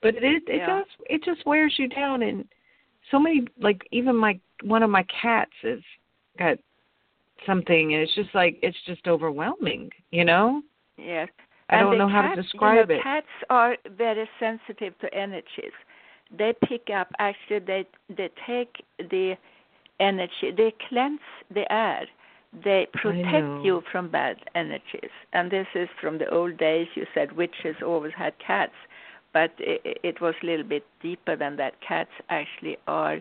but 0.02 0.16
it 0.16 0.24
it 0.24 0.44
yeah. 0.48 0.80
just 0.80 0.92
it 1.10 1.24
just 1.24 1.46
wears 1.46 1.74
you 1.78 1.88
down 1.88 2.24
and 2.24 2.46
so 3.12 3.20
many 3.20 3.46
like 3.62 3.82
even 3.92 4.16
my 4.16 4.40
one 4.64 4.84
of 4.84 4.90
my 4.90 5.06
cats 5.22 5.52
has 5.62 5.80
got 6.38 6.58
something 7.46 7.94
and 7.94 8.04
it's 8.04 8.16
just 8.16 8.34
like 8.34 8.58
it's 8.62 8.78
just 8.86 9.08
overwhelming 9.08 9.90
you 10.12 10.26
know? 10.26 10.62
Yes. 10.98 11.30
I 11.70 11.82
don't 11.82 11.98
know 11.98 12.08
cats, 12.08 12.28
how 12.30 12.36
to 12.36 12.42
describe 12.42 12.90
you 12.90 12.96
know, 12.96 13.00
it. 13.00 13.04
cats 13.04 13.28
are 13.50 13.78
very 13.96 14.28
sensitive 14.40 14.98
to 15.00 15.14
energies. 15.14 15.78
They 16.36 16.54
pick 16.68 16.90
up 16.94 17.12
actually 17.20 17.60
they 17.60 17.86
they 18.10 18.30
take 18.46 18.84
the 18.98 19.36
energy 20.00 20.52
they 20.56 20.74
cleanse 20.88 21.20
the 21.54 21.72
air. 21.72 22.06
They 22.64 22.88
protect 22.94 23.64
you 23.64 23.84
from 23.92 24.10
bad 24.10 24.38
energies. 24.56 25.12
And 25.34 25.52
this 25.52 25.68
is 25.76 25.88
from 26.02 26.18
the 26.18 26.28
old 26.34 26.58
days 26.58 26.88
you 26.96 27.06
said 27.14 27.32
witches 27.34 27.76
always 27.86 28.14
had 28.18 28.34
cats 28.46 28.74
but 29.34 29.52
it, 29.60 30.00
it 30.04 30.22
was 30.22 30.34
a 30.42 30.46
little 30.46 30.66
bit 30.66 30.86
deeper 31.02 31.36
than 31.36 31.56
that. 31.58 31.74
Cats 31.88 32.10
actually 32.30 32.78
are 32.88 33.20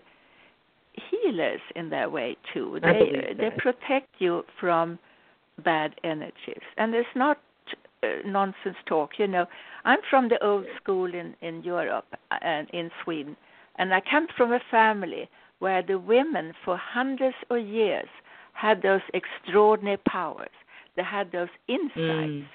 healers 1.10 1.60
in 1.76 1.90
their 1.90 2.08
way 2.08 2.36
too. 2.52 2.78
They 2.82 3.34
they 3.36 3.50
protect 3.56 4.08
you 4.18 4.44
from 4.60 4.98
bad 5.64 5.94
energies, 6.04 6.62
and 6.76 6.94
it's 6.94 7.08
not 7.14 7.38
uh, 8.02 8.06
nonsense 8.24 8.76
talk. 8.86 9.10
You 9.18 9.26
know, 9.26 9.46
I'm 9.84 10.00
from 10.08 10.28
the 10.28 10.42
old 10.44 10.66
school 10.80 11.12
in 11.12 11.34
in 11.42 11.62
Europe 11.62 12.06
and 12.42 12.68
in 12.70 12.90
Sweden, 13.04 13.36
and 13.76 13.92
I 13.94 14.00
come 14.00 14.26
from 14.36 14.52
a 14.52 14.60
family 14.70 15.28
where 15.58 15.82
the 15.82 15.98
women 15.98 16.52
for 16.64 16.76
hundreds 16.76 17.36
of 17.50 17.66
years 17.66 18.08
had 18.52 18.82
those 18.82 19.00
extraordinary 19.14 19.98
powers. 20.08 20.56
They 20.96 21.02
had 21.02 21.32
those 21.32 21.48
insights. 21.68 21.94
Mm 21.96 22.46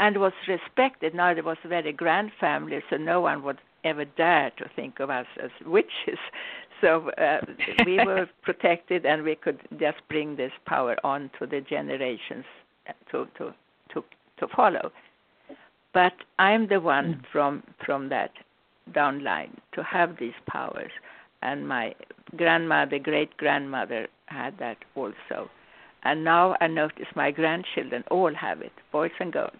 and 0.00 0.16
was 0.16 0.32
respected. 0.48 1.14
Now 1.14 1.34
there 1.34 1.44
was 1.44 1.58
a 1.62 1.68
very 1.68 1.92
grand 1.92 2.32
family, 2.40 2.80
so 2.88 2.96
no 2.96 3.20
one 3.20 3.44
would 3.44 3.58
ever 3.84 4.04
dare 4.04 4.50
to 4.56 4.68
think 4.74 4.98
of 4.98 5.10
us 5.10 5.26
as 5.42 5.50
witches. 5.64 6.18
So 6.80 7.10
uh, 7.10 7.40
we 7.84 7.98
were 8.04 8.28
protected, 8.42 9.06
and 9.06 9.22
we 9.22 9.34
could 9.34 9.60
just 9.78 9.98
bring 10.08 10.36
this 10.36 10.52
power 10.66 10.96
on 11.04 11.30
to 11.38 11.46
the 11.46 11.60
generations 11.60 12.44
to 13.10 13.26
to 13.38 13.52
to 13.92 14.04
to 14.38 14.48
follow. 14.54 14.90
But 15.92 16.12
I'm 16.38 16.68
the 16.68 16.80
one 16.80 17.14
mm. 17.14 17.22
from 17.32 17.62
from 17.84 18.08
that 18.10 18.32
downline 18.92 19.56
to 19.72 19.82
have 19.82 20.16
these 20.18 20.38
powers, 20.48 20.92
and 21.42 21.66
my 21.66 21.94
grandmother, 22.36 22.98
great 22.98 23.36
grandmother 23.36 24.08
had 24.26 24.58
that 24.58 24.78
also. 24.94 25.50
And 26.02 26.24
now 26.24 26.56
I 26.62 26.66
notice 26.66 27.06
my 27.14 27.30
grandchildren 27.30 28.04
all 28.10 28.34
have 28.34 28.62
it, 28.62 28.72
boys 28.90 29.10
and 29.20 29.32
girls 29.32 29.52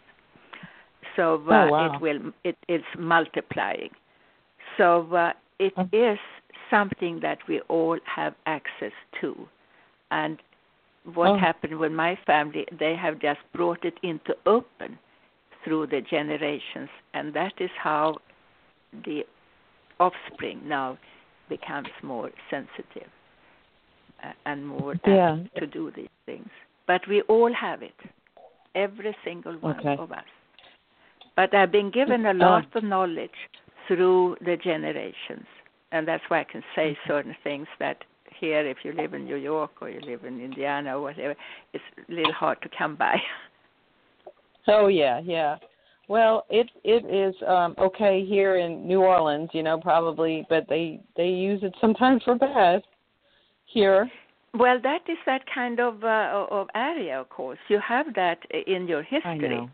so 1.17 1.35
uh, 1.49 1.67
oh, 1.67 1.71
wow. 1.71 1.95
it 1.95 2.01
will 2.01 2.33
it 2.45 2.57
is 2.69 2.83
multiplying. 2.99 3.91
So 4.77 5.13
uh, 5.15 5.33
it 5.59 5.73
oh. 5.77 5.89
is 5.93 6.19
something 6.71 7.21
that 7.21 7.39
we 7.49 7.61
all 7.69 7.99
have 8.05 8.35
access 8.47 8.93
to, 9.21 9.49
and 10.11 10.39
what 11.15 11.31
oh. 11.31 11.39
happened 11.39 11.79
with 11.79 11.93
my 11.93 12.19
family, 12.27 12.67
they 12.79 12.95
have 12.95 13.21
just 13.21 13.41
brought 13.55 13.85
it 13.85 13.95
into 14.03 14.35
open 14.47 14.99
through 15.65 15.87
the 15.87 16.01
generations, 16.01 16.89
and 17.15 17.35
that 17.35 17.53
is 17.59 17.71
how 17.83 18.17
the 19.05 19.23
offspring 19.99 20.61
now 20.65 20.99
becomes 21.49 21.89
more 22.03 22.31
sensitive 22.51 23.09
uh, 24.25 24.33
and 24.47 24.67
more 24.67 24.95
yeah. 25.07 25.39
to 25.59 25.67
do 25.67 25.93
these 25.95 26.09
things. 26.27 26.49
But 26.87 27.03
we 27.09 27.23
all 27.23 27.53
have 27.53 27.83
it, 27.83 27.95
every 28.75 29.15
single 29.25 29.55
one 29.55 29.79
okay. 29.81 29.97
of 29.99 30.13
us. 30.13 30.25
But 31.37 31.55
I've 31.55 31.73
been 31.73 31.91
given 31.91 32.27
a 32.27 32.35
lot 32.35 32.75
of 32.75 32.85
knowledge 32.85 33.31
through 33.87 34.37
the 34.45 34.57
generations, 34.57 35.47
and 35.93 36.07
that's 36.07 36.23
why 36.29 36.41
I 36.41 36.45
can 36.45 36.63
say 36.75 36.97
certain 37.07 37.35
things 37.43 37.67
that 37.79 38.05
here, 38.39 38.67
if 38.67 38.79
you 38.85 38.93
live 38.93 39.15
in 39.15 39.25
New 39.25 39.37
York 39.37 39.73
or 39.81 39.91
you 39.91 40.01
live 40.01 40.25
in 40.25 40.41
Indiana 40.41 40.97
or 40.97 41.03
whatever, 41.03 41.35
it's 41.73 41.85
a 42.09 42.13
little 42.13 42.33
hard 42.33 42.61
to 42.63 42.69
come 42.77 42.97
by. 42.97 43.17
Oh 44.69 44.89
yeah, 44.89 45.21
yeah. 45.25 45.57
Well, 46.07 46.45
it 46.51 46.71
it 46.85 47.05
is 47.07 47.35
um 47.49 47.75
okay 47.79 48.25
here 48.27 48.57
in 48.59 48.87
New 48.87 49.01
Orleans, 49.01 49.49
you 49.55 49.63
know, 49.63 49.81
probably, 49.81 50.47
but 50.51 50.69
they 50.69 51.01
they 51.17 51.29
use 51.29 51.63
it 51.63 51.75
sometimes 51.81 52.23
for 52.25 52.35
bad 52.35 52.83
here. 53.65 54.09
Well, 54.53 54.79
that 54.83 55.01
is 55.09 55.17
that 55.27 55.43
kind 55.53 55.81
of 55.81 56.05
uh, 56.05 56.47
of 56.51 56.69
area, 56.75 57.21
of 57.21 57.31
course. 57.31 57.59
You 57.69 57.81
have 57.81 58.15
that 58.15 58.39
in 58.67 58.87
your 58.87 59.03
history. 59.03 59.31
I 59.31 59.37
know. 59.37 59.71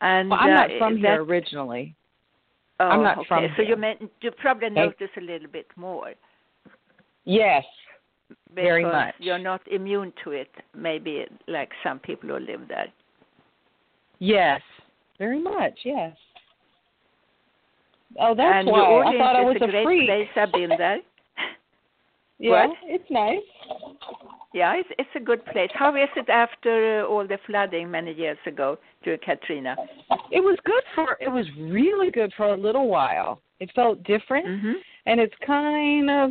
And 0.00 0.30
well, 0.30 0.40
I'm 0.40 0.50
not 0.50 0.70
uh, 0.70 0.78
from 0.78 0.96
here 0.96 1.22
originally. 1.22 1.94
Oh, 2.80 2.84
I'm 2.84 3.02
not 3.02 3.18
okay. 3.18 3.28
from 3.28 3.46
so 3.56 3.62
here. 3.62 3.70
you 3.70 3.76
meant 3.76 4.00
you 4.20 4.30
probably 4.30 4.70
notice 4.70 5.10
a 5.16 5.20
little 5.20 5.48
bit 5.48 5.66
more. 5.76 6.14
Yes, 7.24 7.64
because 8.28 8.54
very 8.54 8.84
much. 8.84 9.14
You're 9.18 9.38
not 9.38 9.60
immune 9.70 10.12
to 10.24 10.30
it, 10.30 10.50
maybe 10.76 11.26
like 11.46 11.70
some 11.82 11.98
people 11.98 12.28
who 12.28 12.38
live 12.38 12.68
there. 12.68 12.86
Yes, 14.20 14.60
very 15.18 15.42
much. 15.42 15.78
Yes. 15.84 16.16
Oh, 18.20 18.34
that's 18.34 18.60
and 18.60 18.68
why 18.68 18.80
I 18.80 19.18
thought 19.18 19.36
I 19.36 19.42
was 19.42 19.56
a, 19.60 19.64
a 19.64 19.70
great 19.70 19.84
freak. 19.84 20.08
place. 20.08 20.28
I've 20.36 20.52
been 20.52 20.70
there. 20.78 20.98
yeah, 22.38 22.66
what? 22.66 22.76
it's 22.84 23.10
nice. 23.10 23.38
Yeah, 24.54 24.74
it's 24.76 24.88
it's 24.98 25.10
a 25.14 25.20
good 25.20 25.44
place. 25.46 25.70
How 25.74 25.94
is 25.94 26.08
it 26.16 26.28
after 26.30 27.02
uh, 27.02 27.06
all 27.06 27.26
the 27.26 27.38
flooding 27.46 27.90
many 27.90 28.12
years 28.12 28.38
ago 28.46 28.78
during 29.04 29.20
Katrina? 29.20 29.76
It 30.30 30.40
was 30.40 30.58
good 30.64 30.82
for 30.94 31.18
it 31.20 31.28
was 31.28 31.46
really 31.58 32.10
good 32.10 32.32
for 32.36 32.46
a 32.46 32.56
little 32.56 32.88
while. 32.88 33.40
It 33.60 33.70
felt 33.74 34.02
different, 34.04 34.46
mm-hmm. 34.46 34.72
and 35.06 35.20
it's 35.20 35.34
kind 35.46 36.10
of 36.10 36.30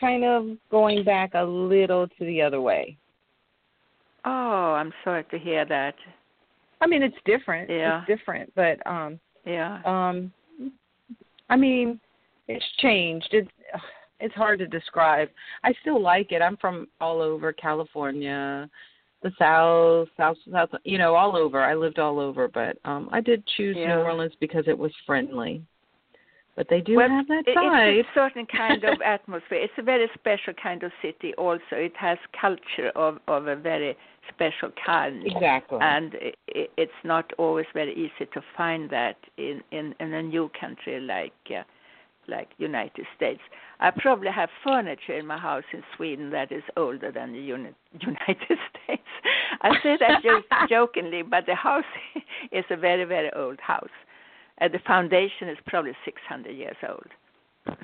kind 0.00 0.24
of 0.24 0.56
going 0.70 1.04
back 1.04 1.32
a 1.34 1.42
little 1.42 2.08
to 2.08 2.24
the 2.24 2.40
other 2.40 2.60
way. 2.60 2.96
Oh, 4.24 4.74
I'm 4.78 4.92
sorry 5.04 5.24
to 5.30 5.38
hear 5.38 5.64
that. 5.66 5.94
I 6.80 6.86
mean, 6.86 7.02
it's 7.02 7.16
different. 7.24 7.68
Yeah. 7.68 8.02
It's 8.06 8.18
different, 8.18 8.52
but 8.54 8.84
um 8.86 9.20
yeah. 9.44 9.80
Um 9.84 10.32
I 11.50 11.56
mean, 11.56 12.00
it's 12.46 12.64
changed. 12.78 13.28
It's 13.32 13.50
it's 14.20 14.34
hard 14.34 14.58
to 14.60 14.66
describe. 14.66 15.28
I 15.64 15.72
still 15.80 16.00
like 16.00 16.32
it. 16.32 16.42
I'm 16.42 16.56
from 16.56 16.88
all 17.00 17.20
over 17.20 17.52
California, 17.52 18.68
the 19.22 19.30
South, 19.38 20.08
South, 20.16 20.36
South. 20.50 20.70
You 20.84 20.98
know, 20.98 21.14
all 21.14 21.36
over. 21.36 21.62
I 21.62 21.74
lived 21.74 21.98
all 21.98 22.18
over, 22.18 22.48
but 22.48 22.78
um 22.84 23.08
I 23.12 23.20
did 23.20 23.44
choose 23.56 23.76
yeah. 23.78 23.96
New 23.96 24.02
Orleans 24.02 24.34
because 24.40 24.64
it 24.66 24.78
was 24.78 24.92
friendly. 25.06 25.62
But 26.56 26.66
they 26.68 26.80
do 26.80 26.96
well, 26.96 27.08
have 27.08 27.28
that 27.28 27.44
side. 27.54 27.94
It's 27.94 28.08
a 28.16 28.18
certain 28.18 28.44
kind 28.44 28.82
of 28.82 29.00
atmosphere. 29.04 29.58
It's 29.62 29.72
a 29.78 29.82
very 29.82 30.10
special 30.14 30.54
kind 30.60 30.82
of 30.82 30.90
city. 31.00 31.32
Also, 31.38 31.62
it 31.72 31.92
has 31.96 32.18
culture 32.40 32.90
of 32.96 33.18
of 33.28 33.46
a 33.46 33.54
very 33.54 33.96
special 34.28 34.70
kind. 34.84 35.24
Exactly. 35.24 35.78
And 35.80 36.14
it, 36.14 36.70
it's 36.76 37.00
not 37.04 37.32
always 37.38 37.66
very 37.74 37.92
easy 37.92 38.28
to 38.34 38.40
find 38.56 38.90
that 38.90 39.16
in 39.36 39.62
in, 39.70 39.94
in 40.00 40.14
a 40.14 40.22
new 40.22 40.50
country 40.60 41.00
like. 41.00 41.32
Uh, 41.48 41.62
like 42.28 42.48
United 42.58 43.06
States. 43.16 43.40
I 43.80 43.90
probably 43.90 44.30
have 44.30 44.48
furniture 44.62 45.18
in 45.18 45.26
my 45.26 45.38
house 45.38 45.64
in 45.72 45.82
Sweden 45.96 46.30
that 46.30 46.52
is 46.52 46.62
older 46.76 47.10
than 47.10 47.32
the 47.32 47.40
uni- 47.40 47.74
United 48.00 48.58
States. 48.70 49.02
I 49.62 49.70
say 49.82 49.96
that 50.00 50.22
just 50.22 50.46
jokingly, 50.68 51.22
but 51.22 51.46
the 51.46 51.54
house 51.54 51.84
is 52.52 52.64
a 52.70 52.76
very, 52.76 53.04
very 53.04 53.32
old 53.34 53.60
house. 53.60 53.88
Uh, 54.60 54.68
the 54.68 54.80
foundation 54.86 55.48
is 55.48 55.56
probably 55.66 55.92
600 56.04 56.50
years 56.50 56.76
old. 56.88 57.06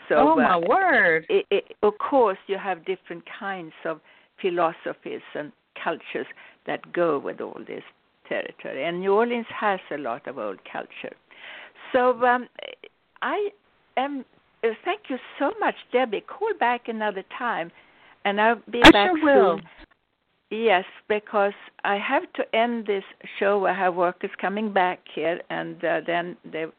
So, 0.09 0.17
oh 0.17 0.37
my 0.37 0.55
uh, 0.55 0.61
word! 0.61 1.27
It, 1.29 1.47
it, 1.51 1.65
of 1.83 1.99
course, 1.99 2.39
you 2.47 2.57
have 2.59 2.85
different 2.87 3.23
kinds 3.39 3.73
of 3.85 4.01
philosophies 4.41 5.21
and 5.35 5.53
cultures 5.83 6.27
that 6.67 6.93
go 6.93 7.19
with 7.19 7.41
all 7.41 7.61
this 7.67 7.83
territory, 8.29 8.85
and 8.85 9.01
New 9.01 9.13
Orleans 9.13 9.47
has 9.49 9.81
a 9.91 9.99
lot 9.99 10.27
of 10.27 10.39
old 10.39 10.59
culture. 10.71 11.15
So, 11.93 12.25
um, 12.25 12.49
I 13.21 13.51
am. 13.97 14.25
Uh, 14.65 14.69
thank 14.85 15.03
you 15.09 15.19
so 15.39 15.53
much, 15.61 15.75
Debbie. 15.93 16.23
Call 16.23 16.55
back 16.59 16.89
another 16.89 17.25
time, 17.37 17.71
and 18.25 18.41
I'll 18.41 18.63
be 18.71 18.81
I 18.85 18.91
back 18.91 19.11
sure 19.21 19.59
soon. 19.59 19.69
Yes, 20.51 20.85
because 21.09 21.53
I 21.85 21.97
have 21.97 22.23
to 22.35 22.57
end 22.57 22.87
this 22.87 23.05
show. 23.39 23.67
I 23.67 23.75
have 23.75 23.95
workers 23.95 24.31
coming 24.41 24.73
back 24.73 25.01
here, 25.15 25.41
and 25.51 25.85
uh, 25.85 26.01
then 26.07 26.37
the 26.51 26.73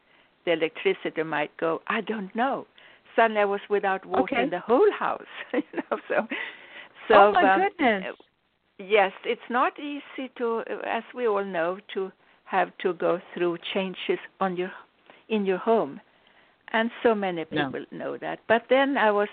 the 0.44 0.52
electricity 0.52 1.22
might 1.22 1.54
go. 1.58 1.82
I 1.88 2.00
don't 2.00 2.34
know. 2.34 2.66
Suddenly, 3.14 3.40
I 3.42 3.44
was 3.44 3.60
without 3.68 4.04
water 4.06 4.22
Okay. 4.22 4.42
in 4.44 4.50
the 4.50 4.60
whole 4.60 4.90
house. 4.96 5.32
you 5.52 5.62
know, 5.74 5.98
so 6.08 6.26
so 7.08 7.14
oh 7.14 7.32
my 7.32 7.54
um, 7.54 7.60
goodness! 7.60 8.14
yes, 8.78 9.12
it's 9.24 9.48
not 9.50 9.78
easy 9.78 10.30
to, 10.38 10.62
as 10.86 11.02
we 11.14 11.26
all 11.26 11.44
know, 11.44 11.78
to 11.94 12.10
have 12.44 12.70
to 12.78 12.94
go 12.94 13.20
through 13.34 13.58
changes 13.74 14.18
on 14.40 14.56
your 14.56 14.72
in 15.28 15.44
your 15.44 15.58
home, 15.58 16.00
and 16.72 16.90
so 17.02 17.14
many 17.14 17.44
No. 17.50 17.66
people 17.70 17.86
know 17.90 18.16
that. 18.18 18.40
But 18.46 18.64
then 18.68 18.96
I 18.96 19.10
was 19.10 19.28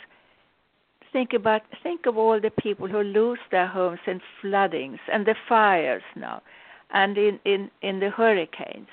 think 1.11 1.33
about 1.33 1.61
think 1.83 2.05
of 2.05 2.17
all 2.17 2.39
the 2.39 2.49
people 2.49 2.87
who 2.87 3.01
lose 3.01 3.39
their 3.51 3.67
homes 3.67 3.99
in 4.07 4.19
floodings 4.41 4.99
and 5.11 5.25
the 5.25 5.35
fires 5.47 6.03
now, 6.15 6.41
and 6.91 7.17
in 7.17 7.39
in 7.45 7.69
in 7.81 7.99
the 7.99 8.09
hurricanes, 8.09 8.89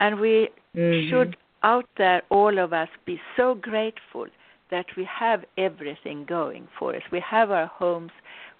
and 0.00 0.20
we 0.20 0.48
Mhm. 0.74 1.08
should 1.08 1.36
out 1.62 1.86
there 1.96 2.22
all 2.30 2.58
of 2.58 2.72
us 2.72 2.88
be 3.04 3.20
so 3.36 3.54
grateful 3.54 4.26
that 4.70 4.86
we 4.96 5.04
have 5.04 5.44
everything 5.58 6.24
going 6.24 6.66
for 6.78 6.94
us. 6.94 7.02
We 7.10 7.20
have 7.20 7.50
our 7.50 7.66
homes, 7.66 8.12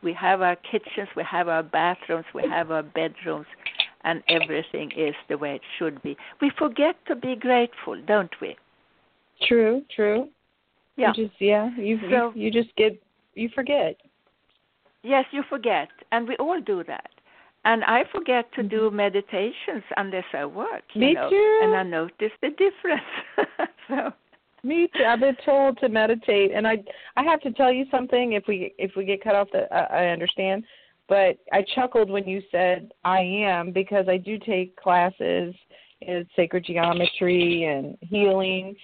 we 0.03 0.12
have 0.12 0.43
our 0.43 0.57
kitchens, 0.57 1.09
we 1.14 1.23
have 1.23 1.49
our 1.49 1.62
bathrooms, 1.62 2.27
we 2.35 2.43
have 2.49 2.71
our 2.71 2.83
bedrooms, 2.83 3.47
and 4.03 4.23
everything 4.29 4.91
is 4.91 5.14
the 5.29 5.39
way 5.39 5.55
it 5.55 5.62
should 5.79 6.03
be. 6.03 6.16
We 6.41 6.51
forget 6.51 6.97
to 7.07 7.14
be 7.14 7.37
grateful, 7.37 7.97
don't 8.03 8.35
we? 8.41 8.57
True, 9.43 9.82
true. 9.95 10.28
Yeah. 10.97 11.12
You 11.16 11.26
just 11.26 11.41
yeah, 11.41 11.70
you 11.76 11.99
So- 12.11 12.32
you, 12.34 12.43
you 12.45 12.51
just 12.51 12.74
get 12.76 13.01
you 13.34 13.49
forget. 13.55 13.97
Yes, 15.03 15.24
you 15.32 15.43
forget, 15.49 15.88
and 16.12 16.28
we 16.28 16.36
all 16.36 16.61
do 16.61 16.84
that. 16.84 17.09
And 17.64 17.84
I 17.84 18.05
forget 18.12 18.51
to 18.55 18.62
do 18.62 18.91
meditations 18.91 19.82
unless 19.97 20.24
I 20.32 20.45
work. 20.47 20.82
You 20.95 21.01
Mm-hmm. 21.01 21.07
Me 21.09 21.12
know, 21.14 21.30
too. 21.30 21.61
And 21.62 21.74
I 21.74 21.82
notice 21.82 22.32
the 22.43 22.51
difference. 22.51 23.12
so 23.88 24.12
Me 24.62 24.88
too. 24.95 25.05
I've 25.05 25.20
been 25.20 25.36
told 25.45 25.78
to 25.80 25.88
meditate, 25.88 26.53
and 26.55 26.66
I 26.66 26.78
I 27.16 27.22
have 27.24 27.41
to 27.43 27.53
tell 27.53 27.72
you 27.72 27.86
something. 27.91 28.32
If 28.34 28.45
we 28.47 28.74
if 28.78 28.93
we 28.97 29.05
get 29.05 29.22
cut 29.22 29.34
off, 29.34 29.49
that 29.53 29.72
I, 29.72 30.05
I 30.05 30.07
understand. 30.09 30.64
But 31.09 31.38
I 31.53 31.64
chuckled 31.74 32.09
when 32.11 32.26
you 32.28 32.41
said 32.53 32.93
I 33.05 33.20
am 33.20 33.72
because 33.72 34.07
I 34.09 34.16
do 34.16 34.38
take 34.38 34.76
classes 34.76 35.55
in 36.03 36.26
sacred 36.36 36.64
geometry 36.64 37.64
and 37.64 37.96
healing, 38.01 38.74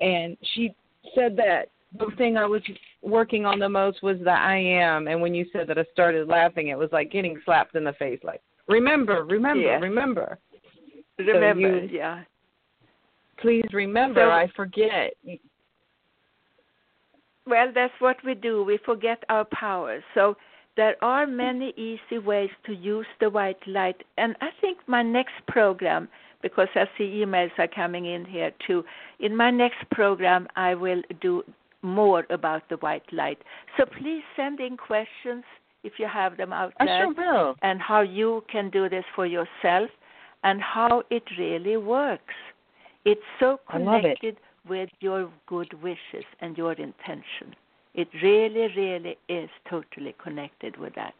and 0.00 0.36
she 0.54 0.74
said 1.14 1.36
that 1.36 1.68
the 1.98 2.10
thing 2.16 2.36
I 2.36 2.46
was 2.46 2.62
working 3.02 3.46
on 3.46 3.58
the 3.58 3.68
most 3.68 4.02
was 4.02 4.18
the 4.22 4.30
I 4.30 4.56
am. 4.56 5.08
And 5.08 5.20
when 5.20 5.34
you 5.34 5.46
said 5.52 5.68
that, 5.68 5.78
I 5.78 5.84
started 5.92 6.28
laughing. 6.28 6.68
It 6.68 6.78
was 6.78 6.90
like 6.92 7.10
getting 7.10 7.40
slapped 7.44 7.74
in 7.74 7.84
the 7.84 7.92
face. 7.94 8.20
Like 8.22 8.42
remember, 8.68 9.24
remember, 9.24 9.78
remember. 9.80 10.38
remember, 11.18 11.60
you- 11.60 11.88
yeah. 11.90 12.22
Please 13.38 13.66
remember. 13.72 14.20
So- 14.20 14.30
I 14.30 14.48
forget. 14.56 15.14
Well, 17.46 17.70
that's 17.72 17.94
what 18.00 18.16
we 18.24 18.34
do. 18.34 18.64
We 18.64 18.78
forget 18.84 19.22
our 19.28 19.44
powers. 19.52 20.02
So 20.14 20.36
there 20.76 20.96
are 21.02 21.26
many 21.26 21.72
easy 21.76 22.18
ways 22.18 22.50
to 22.66 22.74
use 22.74 23.06
the 23.20 23.30
white 23.30 23.64
light. 23.66 24.02
And 24.18 24.34
I 24.40 24.48
think 24.60 24.78
my 24.88 25.02
next 25.02 25.34
program, 25.46 26.08
because 26.48 26.68
I 26.74 26.84
see 26.96 27.22
emails 27.24 27.50
are 27.58 27.68
coming 27.68 28.06
in 28.06 28.24
here 28.24 28.52
too, 28.66 28.84
in 29.18 29.36
my 29.36 29.50
next 29.50 29.82
program, 29.90 30.46
I 30.56 30.74
will 30.74 31.02
do 31.20 31.42
more 31.82 32.24
about 32.30 32.62
the 32.68 32.76
white 32.76 33.10
light. 33.12 33.38
So 33.76 33.84
please 33.98 34.22
send 34.36 34.60
in 34.60 34.76
questions 34.76 35.44
if 35.82 35.94
you 35.98 36.06
have 36.20 36.36
them 36.36 36.52
out 36.52 36.72
I 36.80 36.84
there 36.84 37.04
sure 37.04 37.14
will. 37.14 37.54
and 37.62 37.80
how 37.80 38.02
you 38.02 38.44
can 38.52 38.70
do 38.70 38.88
this 38.88 39.04
for 39.14 39.26
yourself 39.26 39.90
and 40.44 40.60
how 40.60 41.02
it 41.10 41.24
really 41.38 41.76
works. 41.76 42.34
It's 43.04 43.28
so 43.40 43.58
I 43.68 43.78
love 43.78 43.96
it. 43.96 44.02
connected 44.02 44.36
with 44.68 44.90
your 45.00 45.30
good 45.46 45.72
wishes 45.82 46.26
and 46.40 46.56
your 46.56 46.72
intention. 46.72 47.48
It 47.94 48.08
really, 48.22 48.66
really 48.76 49.16
is 49.28 49.48
totally 49.70 50.14
connected 50.22 50.76
with 50.76 50.94
that. 50.96 51.14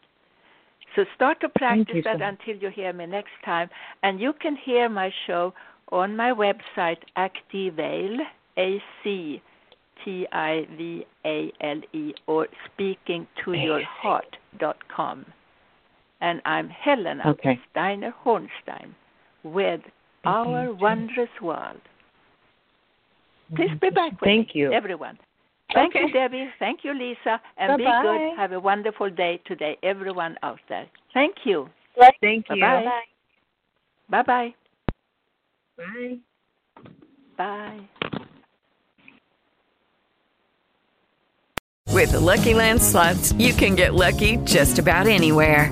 So 0.97 1.05
start 1.15 1.39
to 1.41 1.49
practice 1.49 1.93
you 1.93 2.01
that 2.01 2.23
until 2.23 2.55
you 2.55 2.71
hear 2.71 2.91
me 2.91 3.05
next 3.05 3.33
time. 3.45 3.69
And 4.01 4.19
you 4.19 4.33
can 4.33 4.57
hear 4.65 4.89
my 4.89 5.11
show 5.27 5.53
on 5.91 6.17
my 6.17 6.31
website, 6.31 6.97
Activale, 7.15 8.17
A 8.57 8.81
C 9.03 9.39
T 10.03 10.25
I 10.31 10.65
V 10.75 11.05
A 11.23 11.53
L 11.61 11.81
E, 11.93 12.15
or 12.25 12.47
speakingtoyourheart.com. 12.79 15.25
And 16.19 16.41
I'm 16.45 16.67
Helena 16.69 17.21
Okay. 17.27 17.59
Steiner 17.69 18.11
Hornstein 18.25 18.95
with 19.43 19.81
Our 20.25 20.73
Wondrous 20.73 21.29
World. 21.43 21.81
Please 23.55 23.69
be 23.79 23.91
back 23.91 24.19
with 24.19 24.27
Thank 24.27 24.55
me, 24.55 24.61
you. 24.61 24.73
everyone. 24.73 25.19
Thank 25.73 25.95
you, 25.95 26.11
Debbie. 26.11 26.49
Thank 26.59 26.83
you, 26.83 26.93
Lisa. 26.93 27.41
And 27.57 27.77
be 27.77 27.83
Bye-bye. 27.83 28.01
good. 28.01 28.37
Have 28.37 28.51
a 28.53 28.59
wonderful 28.59 29.09
day 29.09 29.41
today, 29.45 29.77
everyone 29.83 30.37
out 30.43 30.59
there. 30.69 30.87
Thank 31.13 31.35
you. 31.43 31.69
Thank 32.21 32.45
you. 32.49 32.61
Bye-bye. 32.61 33.01
Bye 34.09 34.23
bye. 34.23 34.53
Bye. 35.77 36.17
Bye. 37.37 37.79
With 41.89 42.11
the 42.11 42.19
Lucky 42.19 42.53
Land 42.53 42.81
slots, 42.81 43.33
you 43.33 43.53
can 43.53 43.75
get 43.75 43.93
lucky 43.93 44.37
just 44.45 44.79
about 44.79 45.07
anywhere. 45.07 45.71